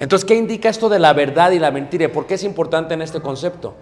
Entonces, 0.00 0.24
¿qué 0.24 0.34
indica 0.34 0.68
esto 0.68 0.88
de 0.88 0.98
la 0.98 1.12
verdad 1.12 1.52
y 1.52 1.58
la 1.58 1.70
mentira? 1.70 2.10
¿Por 2.10 2.26
qué 2.26 2.34
es 2.34 2.44
importante 2.44 2.94
en 2.94 3.02
este 3.02 3.20
concepto? 3.20 3.74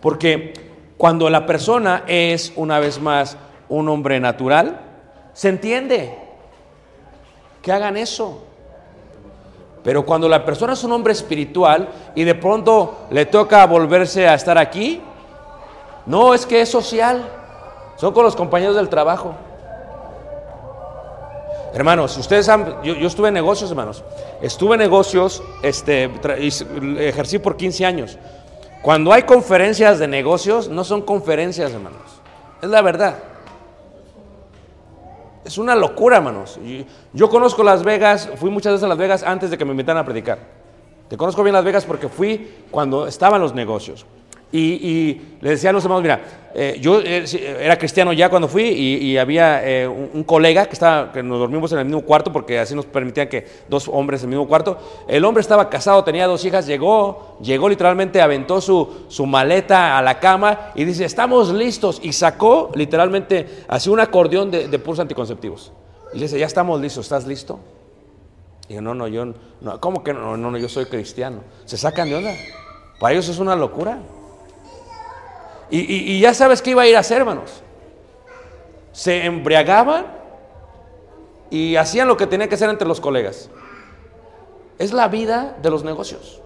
Porque 0.00 0.54
cuando 0.96 1.28
la 1.30 1.46
persona 1.46 2.04
es, 2.06 2.52
una 2.56 2.80
vez 2.80 3.00
más, 3.00 3.36
un 3.70 3.88
hombre 3.88 4.20
natural, 4.20 4.80
se 5.32 5.48
entiende 5.48 6.18
que 7.62 7.72
hagan 7.72 7.96
eso. 7.96 8.42
Pero 9.82 10.04
cuando 10.04 10.28
la 10.28 10.44
persona 10.44 10.74
es 10.74 10.84
un 10.84 10.92
hombre 10.92 11.12
espiritual 11.12 11.88
y 12.14 12.24
de 12.24 12.34
pronto 12.34 13.06
le 13.10 13.24
toca 13.24 13.64
volverse 13.66 14.28
a 14.28 14.34
estar 14.34 14.58
aquí, 14.58 15.00
no 16.04 16.34
es 16.34 16.44
que 16.44 16.60
es 16.60 16.68
social, 16.68 17.26
son 17.96 18.12
con 18.12 18.24
los 18.24 18.36
compañeros 18.36 18.76
del 18.76 18.88
trabajo. 18.88 19.34
Hermanos, 21.72 22.18
ustedes 22.18 22.48
han, 22.48 22.82
yo, 22.82 22.94
yo 22.94 23.06
estuve 23.06 23.28
en 23.28 23.34
negocios, 23.34 23.70
hermanos, 23.70 24.02
estuve 24.42 24.74
en 24.74 24.80
negocios, 24.80 25.42
este, 25.62 26.10
ejercí 26.98 27.38
por 27.38 27.56
15 27.56 27.86
años. 27.86 28.18
Cuando 28.82 29.12
hay 29.12 29.22
conferencias 29.22 29.98
de 29.98 30.08
negocios, 30.08 30.68
no 30.68 30.82
son 30.84 31.02
conferencias, 31.02 31.72
hermanos, 31.72 32.00
es 32.60 32.68
la 32.68 32.82
verdad. 32.82 33.29
Es 35.50 35.58
una 35.58 35.74
locura, 35.74 36.18
hermanos. 36.18 36.60
Yo 37.12 37.28
conozco 37.28 37.64
Las 37.64 37.82
Vegas, 37.82 38.30
fui 38.36 38.50
muchas 38.50 38.74
veces 38.74 38.84
a 38.84 38.86
Las 38.86 38.98
Vegas 38.98 39.24
antes 39.24 39.50
de 39.50 39.58
que 39.58 39.64
me 39.64 39.72
invitaran 39.72 40.00
a 40.00 40.04
predicar. 40.04 40.38
Te 41.08 41.16
conozco 41.16 41.42
bien 41.42 41.54
Las 41.54 41.64
Vegas 41.64 41.84
porque 41.84 42.08
fui 42.08 42.52
cuando 42.70 43.08
estaban 43.08 43.40
los 43.40 43.52
negocios. 43.52 44.06
Y, 44.52 44.58
y 44.60 45.36
le 45.40 45.50
decía 45.50 45.70
a 45.70 45.72
los 45.72 45.84
hermanos, 45.84 46.02
mira, 46.02 46.20
eh, 46.52 46.78
yo 46.80 47.00
eh, 47.00 47.24
era 47.60 47.78
cristiano 47.78 48.12
ya 48.12 48.28
cuando 48.28 48.48
fui 48.48 48.64
y, 48.64 48.96
y 48.96 49.18
había 49.18 49.64
eh, 49.64 49.86
un, 49.86 50.24
colega 50.24 50.66
que, 50.66 50.72
estaba, 50.72 51.12
que 51.12 51.22
nos 51.22 51.38
dormimos 51.38 51.70
en 51.70 51.78
el 51.78 51.84
mismo 51.84 52.02
cuarto 52.02 52.32
porque 52.32 52.58
así 52.58 52.74
nos 52.74 52.86
permitían 52.86 53.28
que 53.28 53.46
dos 53.68 53.86
hombres 53.86 54.22
en 54.22 54.30
el 54.30 54.30
mismo 54.30 54.48
cuarto. 54.48 54.76
El 55.06 55.24
hombre 55.24 55.42
estaba 55.42 55.70
casado, 55.70 56.02
tenía 56.02 56.26
dos 56.26 56.44
hijas, 56.44 56.66
llegó, 56.66 57.36
llegó 57.40 57.68
literalmente, 57.68 58.20
aventó 58.20 58.60
su, 58.60 59.04
su 59.06 59.26
maleta 59.26 59.96
a 59.96 60.02
la 60.02 60.18
cama 60.18 60.72
y 60.74 60.84
dice, 60.84 61.04
estamos 61.04 61.52
listos. 61.52 62.00
Y 62.02 62.12
sacó 62.12 62.72
literalmente 62.74 63.64
así 63.68 63.88
un 63.88 64.00
acordeón 64.00 64.50
de, 64.50 64.66
de 64.66 64.78
puros 64.80 64.98
anticonceptivos. 64.98 65.72
Y 66.12 66.18
dice, 66.18 66.36
ya 66.38 66.46
estamos 66.46 66.80
listos, 66.80 67.06
¿estás 67.06 67.24
listo? 67.24 67.60
Y 68.68 68.74
yo, 68.74 68.80
no, 68.80 68.94
no, 68.94 69.06
yo, 69.06 69.32
¿cómo 69.78 70.02
que 70.02 70.12
no? 70.12 70.36
No, 70.36 70.50
no, 70.50 70.58
yo 70.58 70.68
soy 70.68 70.86
cristiano. 70.86 71.42
Se 71.64 71.76
sacan 71.76 72.08
de 72.08 72.16
onda. 72.16 72.32
Para 72.98 73.12
ellos 73.12 73.28
es 73.28 73.38
una 73.38 73.54
locura. 73.54 73.98
Y, 75.70 76.18
ya 76.20 76.34
sabes 76.34 76.62
qué 76.62 76.70
iba 76.70 76.82
a 76.82 76.88
ir 76.88 76.96
a 76.96 77.00
hacer, 77.00 77.18
hermanos. 77.18 77.62
Se 78.92 79.24
embriagaban 79.24 80.06
y 81.48 81.76
hacían 81.76 82.08
lo 82.08 82.16
que 82.16 82.26
tenía 82.26 82.48
que 82.48 82.56
hacer 82.56 82.68
entre 82.68 82.88
los 82.88 83.00
colegas. 83.00 83.48
Es 84.78 84.92
la 84.92 85.08
vida 85.08 85.56
de 85.62 85.70
los 85.70 85.84
negocios. 85.84 86.40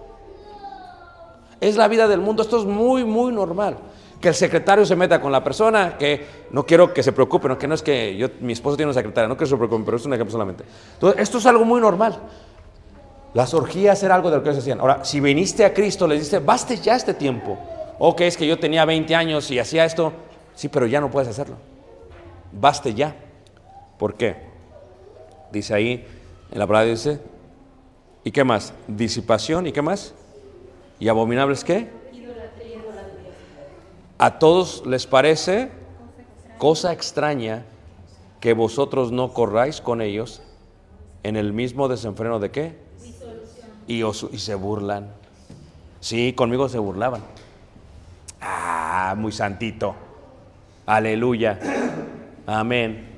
Es 1.59 1.75
la 1.75 1.87
vida 1.87 2.07
del 2.07 2.19
mundo. 2.19 2.43
Esto 2.43 2.59
es 2.59 2.65
muy, 2.65 3.03
muy 3.03 3.33
normal. 3.33 3.77
Que 4.21 4.27
el 4.27 4.35
secretario 4.35 4.85
se 4.85 4.95
meta 4.95 5.19
con 5.19 5.31
la 5.31 5.43
persona, 5.43 5.97
que 5.97 6.25
no 6.51 6.65
quiero 6.65 6.93
que 6.93 7.01
se 7.01 7.11
preocupe, 7.11 7.47
no, 7.47 7.57
que 7.57 7.67
no 7.67 7.75
es 7.75 7.81
que 7.81 8.15
yo, 8.15 8.27
mi 8.41 8.53
esposo 8.53 8.77
tiene 8.77 8.89
una 8.89 8.93
secretaria, 8.93 9.27
no 9.27 9.35
quiero 9.35 9.45
que 9.45 9.49
se 9.49 9.57
preocupen, 9.57 9.85
pero 9.85 9.97
es 9.97 10.05
un 10.05 10.13
ejemplo 10.13 10.31
solamente. 10.31 10.63
Entonces, 10.93 11.21
esto 11.21 11.39
es 11.39 11.45
algo 11.47 11.65
muy 11.65 11.81
normal. 11.81 12.19
Las 13.33 13.53
orgías 13.53 14.01
era 14.03 14.15
algo 14.15 14.29
de 14.29 14.37
lo 14.37 14.43
que 14.43 14.49
ellos 14.49 14.61
hacían. 14.61 14.79
Ahora, 14.79 15.03
si 15.03 15.19
viniste 15.19 15.65
a 15.65 15.73
Cristo, 15.73 16.07
le 16.07 16.15
dice, 16.15 16.39
baste 16.39 16.77
ya 16.77 16.95
este 16.95 17.13
tiempo. 17.13 17.57
Ok, 17.99 18.21
es 18.21 18.37
que 18.37 18.47
yo 18.47 18.59
tenía 18.59 18.85
20 18.85 19.15
años 19.15 19.49
y 19.51 19.59
hacía 19.59 19.85
esto. 19.85 20.11
Sí, 20.55 20.67
pero 20.69 20.85
ya 20.85 20.99
no 21.01 21.09
puedes 21.11 21.29
hacerlo. 21.29 21.55
Baste 22.51 22.93
ya. 22.93 23.15
¿Por 23.97 24.15
qué? 24.15 24.35
Dice 25.51 25.73
ahí, 25.73 26.05
en 26.51 26.59
la 26.59 26.67
palabra 26.67 26.89
dice, 26.89 27.19
¿y 28.23 28.31
qué 28.31 28.43
más? 28.43 28.73
Disipación, 28.87 29.67
¿y 29.67 29.71
qué 29.71 29.81
más? 29.81 30.13
¿Y 30.99 31.07
abominables 31.07 31.63
qué? 31.63 31.89
A 34.17 34.39
todos 34.39 34.85
les 34.85 35.07
parece 35.07 35.69
cosa 36.57 36.93
extraña 36.93 37.65
que 38.39 38.53
vosotros 38.53 39.11
no 39.11 39.33
corráis 39.33 39.81
con 39.81 40.01
ellos 40.01 40.41
en 41.23 41.35
el 41.35 41.53
mismo 41.53 41.87
desenfreno 41.87 42.39
de 42.39 42.51
qué? 42.51 42.75
Y, 43.87 44.03
os- 44.03 44.27
y 44.31 44.39
se 44.39 44.55
burlan. 44.55 45.09
Sí, 45.99 46.33
conmigo 46.33 46.69
se 46.69 46.77
burlaban. 46.79 47.21
Ah, 48.47 49.15
muy 49.17 49.31
santito. 49.31 49.95
Aleluya. 50.85 51.59
Amén. 52.45 53.09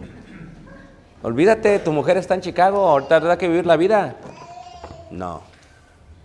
Olvídate, 1.22 1.80
tu 1.80 1.92
mujer 1.92 2.16
está 2.16 2.36
en 2.36 2.42
Chicago, 2.42 2.88
ahorita 2.88 3.20
tendrá 3.20 3.38
que 3.38 3.50
vivir 3.50 3.66
la 3.66 3.76
vida. 3.76 4.16
No, 5.12 5.42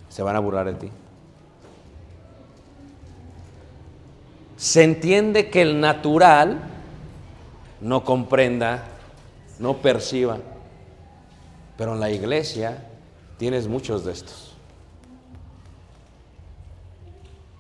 se 0.09 0.23
van 0.23 0.37
a 0.37 0.39
burlar 0.39 0.67
de 0.67 0.75
ti. 0.75 0.91
Se 4.57 4.85
entiende 4.85 5.51
que 5.51 5.63
el 5.63 5.81
natural 5.81 6.61
no 7.81 8.05
comprenda, 8.05 8.85
no 9.59 9.79
perciba, 9.79 10.39
pero 11.77 11.95
en 11.95 12.01
la 12.01 12.11
iglesia 12.11 12.87
tienes 13.39 13.67
muchos 13.67 14.05
de 14.05 14.13
estos. 14.13 14.52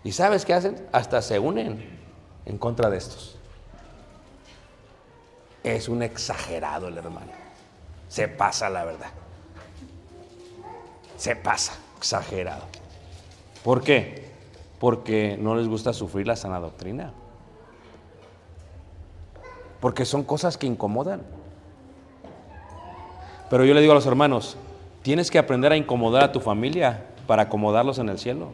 ¿Y 0.04 0.12
sabes 0.12 0.44
qué 0.44 0.54
hacen? 0.54 0.86
Hasta 0.92 1.22
se 1.22 1.38
unen 1.38 1.84
en 2.44 2.58
contra 2.58 2.90
de 2.90 2.98
estos. 2.98 3.36
Es 5.62 5.88
un 5.88 6.02
exagerado 6.02 6.88
el 6.88 6.98
hermano. 6.98 7.30
Se 8.08 8.28
pasa 8.28 8.68
la 8.68 8.84
verdad. 8.84 9.10
Se 11.16 11.36
pasa, 11.36 11.74
exagerado. 11.98 12.64
¿Por 13.62 13.82
qué? 13.82 14.28
Porque 14.80 15.36
no 15.38 15.54
les 15.54 15.68
gusta 15.68 15.92
sufrir 15.92 16.26
la 16.26 16.34
sana 16.34 16.58
doctrina. 16.58 17.12
Porque 19.80 20.04
son 20.04 20.24
cosas 20.24 20.58
que 20.58 20.66
incomodan. 20.66 21.22
Pero 23.48 23.64
yo 23.64 23.74
le 23.74 23.80
digo 23.80 23.92
a 23.92 23.94
los 23.94 24.06
hermanos, 24.06 24.56
tienes 25.02 25.30
que 25.30 25.38
aprender 25.38 25.70
a 25.70 25.76
incomodar 25.76 26.24
a 26.24 26.32
tu 26.32 26.40
familia 26.40 27.06
para 27.26 27.42
acomodarlos 27.42 27.98
en 27.98 28.08
el 28.08 28.18
cielo. 28.18 28.50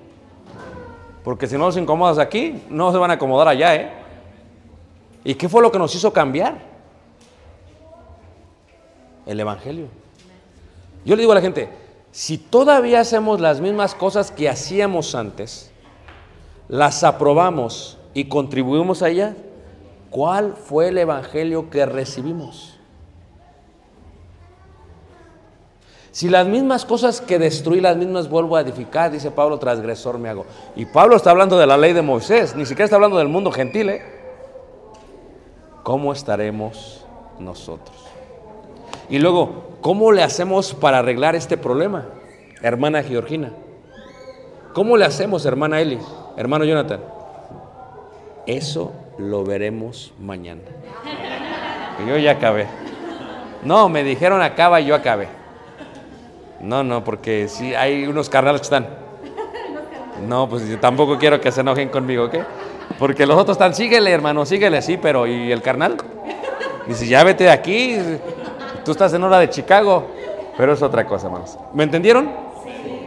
Porque 1.25 1.47
si 1.47 1.57
no 1.57 1.67
los 1.67 1.77
incomodas 1.77 2.19
aquí, 2.19 2.63
no 2.69 2.93
se 2.93 2.99
van 2.99 3.11
a 3.11 3.15
acomodar 3.15 3.49
allá, 3.49 3.75
¿eh? 3.75 3.93
¿Y 5.25 5.35
qué 5.35 5.49
fue 5.49 5.61
lo 5.63 5.71
que 5.71 5.79
nos 5.79 5.95
hizo 5.95 6.13
cambiar? 6.13 6.59
El 9.27 9.39
Evangelio. 9.41 9.89
Yo 11.05 11.17
le 11.17 11.21
digo 11.21 11.33
a 11.33 11.35
la 11.35 11.41
gente, 11.41 11.69
si 12.13 12.39
todavía 12.39 13.01
hacemos 13.01 13.41
las 13.41 13.61
mismas 13.61 13.95
cosas 13.95 14.31
que 14.31 14.49
hacíamos 14.49 15.15
antes, 15.15 15.71
las 16.69 17.05
aprobamos 17.05 17.99
y 18.15 18.25
contribuimos 18.25 19.03
a 19.03 19.09
ella, 19.09 19.37
¿cuál 20.11 20.55
fue 20.55 20.89
el 20.89 20.99
Evangelio 20.99 21.69
que 21.71 21.85
recibimos? 21.85 22.78
Si 26.19 26.29
las 26.29 26.49
mismas 26.49 26.85
cosas 26.85 27.21
que 27.21 27.39
destruí, 27.39 27.81
las 27.81 27.97
mismas 27.97 28.29
vuelvo 28.29 28.57
a 28.57 28.63
edificar, 28.63 29.09
dice 29.09 29.31
Pablo, 29.31 29.57
transgresor 29.61 30.19
me 30.19 30.29
hago. 30.29 30.47
Y 30.75 30.85
Pablo 30.85 31.15
está 31.15 31.31
hablando 31.31 31.57
de 31.57 31.65
la 31.65 31.77
ley 31.77 31.93
de 31.93 32.03
Moisés, 32.03 32.57
ni 32.57 32.67
siquiera 32.67 32.87
está 32.87 32.97
hablando 32.97 33.19
del 33.19 33.29
mundo 33.29 33.53
gentil. 33.53 33.91
¿eh? 33.91 34.03
¿Cómo 35.85 36.13
estaremos 36.13 37.07
nosotros? 37.39 37.97
Y 39.09 39.21
luego, 39.21 39.77
¿cómo 39.81 40.11
le 40.11 40.25
hacemos 40.25 40.75
para 40.75 40.99
arreglar 40.99 41.37
este 41.37 41.57
problema, 41.57 42.07
hermana 42.63 43.05
Georgina? 43.05 43.53
¿Cómo 44.73 44.97
le 44.97 45.05
hacemos, 45.05 45.47
hermana 45.47 45.81
Eli, 45.81 46.01
hermano 46.37 46.65
Jonathan? 46.65 46.99
Eso 48.45 48.93
lo 49.19 49.45
veremos 49.45 50.13
mañana. 50.19 50.63
Yo 52.09 52.17
ya 52.17 52.33
acabé. 52.33 52.67
No, 53.63 53.89
me 53.89 54.03
dijeron 54.03 54.43
acaba 54.43 54.81
y 54.81 54.87
yo 54.87 54.97
acabé. 54.97 55.38
No, 56.61 56.83
no, 56.83 57.05
porque 57.05 57.49
sí 57.49 57.75
hay 57.75 58.07
unos 58.07 58.29
carnales 58.29 58.61
que 58.61 58.65
están. 58.65 58.87
No, 60.27 60.49
pues 60.49 60.69
yo 60.69 60.79
tampoco 60.81 61.19
quiero 61.19 61.41
que 61.41 61.53
se 61.53 61.61
enojen 61.61 61.89
conmigo, 61.89 62.25
¿ok? 62.25 62.37
Porque 62.99 63.27
los 63.27 63.37
otros 63.37 63.57
están, 63.57 63.75
síguele, 63.75 64.11
hermano, 64.11 64.45
síguele, 64.45 64.83
sí, 64.83 64.99
pero 65.01 65.27
¿y 65.27 65.53
el 65.53 65.63
carnal? 65.63 65.97
Dice, 66.87 67.07
ya 67.07 67.23
vete 67.23 67.45
de 67.45 67.51
aquí, 67.51 67.97
tú 68.85 68.91
estás 68.91 69.13
en 69.15 69.23
hora 69.23 69.39
de 69.39 69.51
Chicago. 69.51 70.07
Pero 70.57 70.73
es 70.73 70.83
otra 70.83 71.07
cosa, 71.07 71.27
hermanos. 71.27 71.57
¿Me 71.73 71.85
entendieron? 71.85 72.31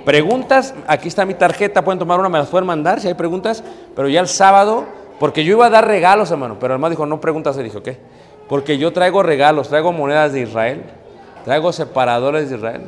Preguntas, 0.05 0.73
aquí 0.87 1.09
está 1.09 1.25
mi 1.25 1.33
tarjeta, 1.33 1.83
pueden 1.83 1.99
tomar 1.99 2.19
una, 2.19 2.29
me 2.29 2.39
las 2.39 2.47
pueden 2.47 2.65
mandar 2.65 3.01
si 3.01 3.07
hay 3.07 3.13
preguntas, 3.13 3.63
pero 3.95 4.07
ya 4.07 4.21
el 4.21 4.27
sábado, 4.27 4.85
porque 5.19 5.43
yo 5.43 5.51
iba 5.55 5.65
a 5.65 5.69
dar 5.69 5.85
regalos, 5.85 6.31
hermano, 6.31 6.55
pero 6.59 6.73
el 6.73 6.77
hermano 6.77 6.91
dijo, 6.91 7.05
no 7.05 7.19
preguntas, 7.19 7.57
y 7.57 7.63
dijo, 7.63 7.83
¿qué? 7.83 7.97
Porque 8.47 8.77
yo 8.77 8.93
traigo 8.93 9.21
regalos, 9.21 9.69
traigo 9.69 9.91
monedas 9.91 10.33
de 10.33 10.41
Israel, 10.41 10.83
traigo 11.43 11.71
separadores 11.71 12.49
de 12.49 12.55
Israel, 12.55 12.81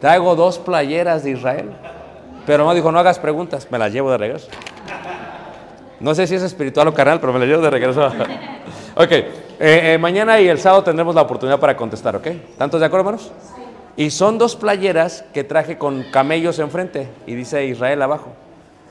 traigo 0.00 0.34
dos 0.34 0.58
playeras 0.58 1.22
de 1.24 1.30
Israel, 1.32 1.70
pero 2.46 2.62
hermano 2.62 2.74
dijo, 2.74 2.90
no 2.90 2.98
hagas 2.98 3.18
preguntas, 3.18 3.68
me 3.70 3.78
las 3.78 3.92
llevo 3.92 4.10
de 4.10 4.18
regreso. 4.18 4.48
No 6.00 6.14
sé 6.14 6.26
si 6.26 6.34
es 6.34 6.42
espiritual 6.42 6.88
o 6.88 6.94
carnal, 6.94 7.20
pero 7.20 7.32
me 7.32 7.38
las 7.38 7.48
llevo 7.48 7.62
de 7.62 7.70
regreso. 7.70 8.06
ok, 8.96 9.12
eh, 9.12 9.26
eh, 9.58 9.98
mañana 9.98 10.40
y 10.40 10.48
el 10.48 10.58
sábado 10.58 10.82
tendremos 10.82 11.14
la 11.14 11.22
oportunidad 11.22 11.60
para 11.60 11.76
contestar, 11.76 12.16
¿ok? 12.16 12.26
¿Tantos 12.56 12.80
de 12.80 12.86
acuerdo, 12.86 13.10
hermanos? 13.10 13.30
Y 13.96 14.10
son 14.10 14.38
dos 14.38 14.56
playeras 14.56 15.24
que 15.34 15.44
traje 15.44 15.76
con 15.76 16.04
camellos 16.04 16.58
enfrente 16.58 17.08
y 17.26 17.34
dice 17.34 17.66
Israel 17.66 18.00
abajo. 18.00 18.32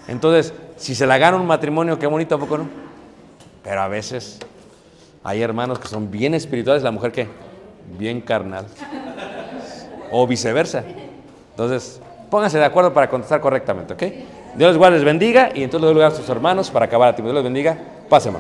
Entonces, 0.07 0.53
si 0.77 0.93
se 0.93 1.07
la 1.07 1.17
gana 1.17 1.37
un 1.37 1.47
matrimonio, 1.47 1.97
qué 1.97 2.05
bonito, 2.05 2.35
¿a 2.35 2.39
poco 2.39 2.59
no? 2.59 2.69
Pero 3.63 3.81
a 3.81 3.87
veces 3.87 4.39
hay 5.23 5.41
hermanos 5.41 5.79
que 5.79 5.87
son 5.87 6.11
bien 6.11 6.35
espirituales, 6.35 6.83
la 6.83 6.91
mujer 6.91 7.11
que 7.11 7.27
bien 7.97 8.21
carnal. 8.21 8.65
O 10.11 10.25
viceversa. 10.27 10.83
Entonces, 11.51 12.01
pónganse 12.29 12.57
de 12.57 12.65
acuerdo 12.65 12.93
para 12.93 13.09
contestar 13.09 13.41
correctamente, 13.41 13.93
¿ok? 13.93 14.03
Dios 14.55 14.77
les 14.77 15.03
bendiga 15.03 15.51
y 15.53 15.63
entonces 15.63 15.85
doy 15.85 15.93
lugar 15.93 16.11
a 16.11 16.15
sus 16.15 16.27
hermanos 16.29 16.69
para 16.69 16.85
acabar 16.85 17.09
a 17.09 17.15
tiempo. 17.15 17.31
Dios 17.31 17.35
les 17.35 17.43
bendiga. 17.43 17.77
Pase, 18.09 18.31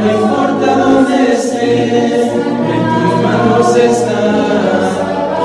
No 0.00 0.10
importa 0.10 0.68
dónde 0.76 1.16
estés, 1.32 2.28
en 2.32 2.82
tus 2.94 3.12
manos 3.22 3.76
estás. 3.76 4.92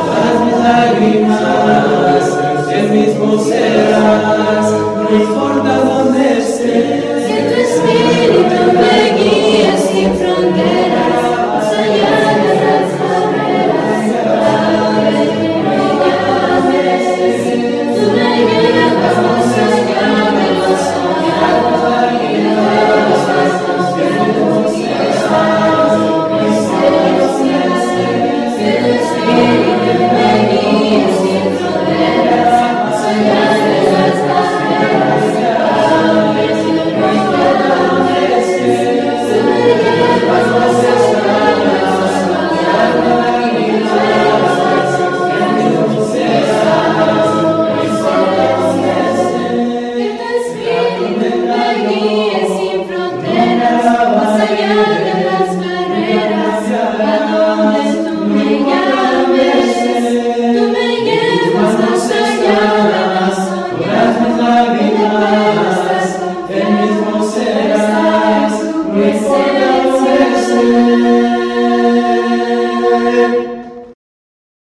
Las 0.10 0.36
mis 0.46 0.58
lágrimas, 0.64 2.24
de 2.68 2.80
mí 2.84 3.04
poseras. 3.20 4.68
No 4.72 5.10
importa 5.16 5.72
dónde 5.80 6.24
estés, 6.40 7.24
en 7.30 7.44
tu 7.50 7.56
espíritu 7.60 8.60
me 8.74 8.98
guías 9.18 9.80
sin 9.92 10.10
fronteras. 10.16 11.24
Osañadas 11.58 12.88
fronteras. 12.98 14.04
Nada 14.10 14.34
más, 14.40 14.66
sin 17.44 17.62
me 18.16 18.28
guía 18.46 19.39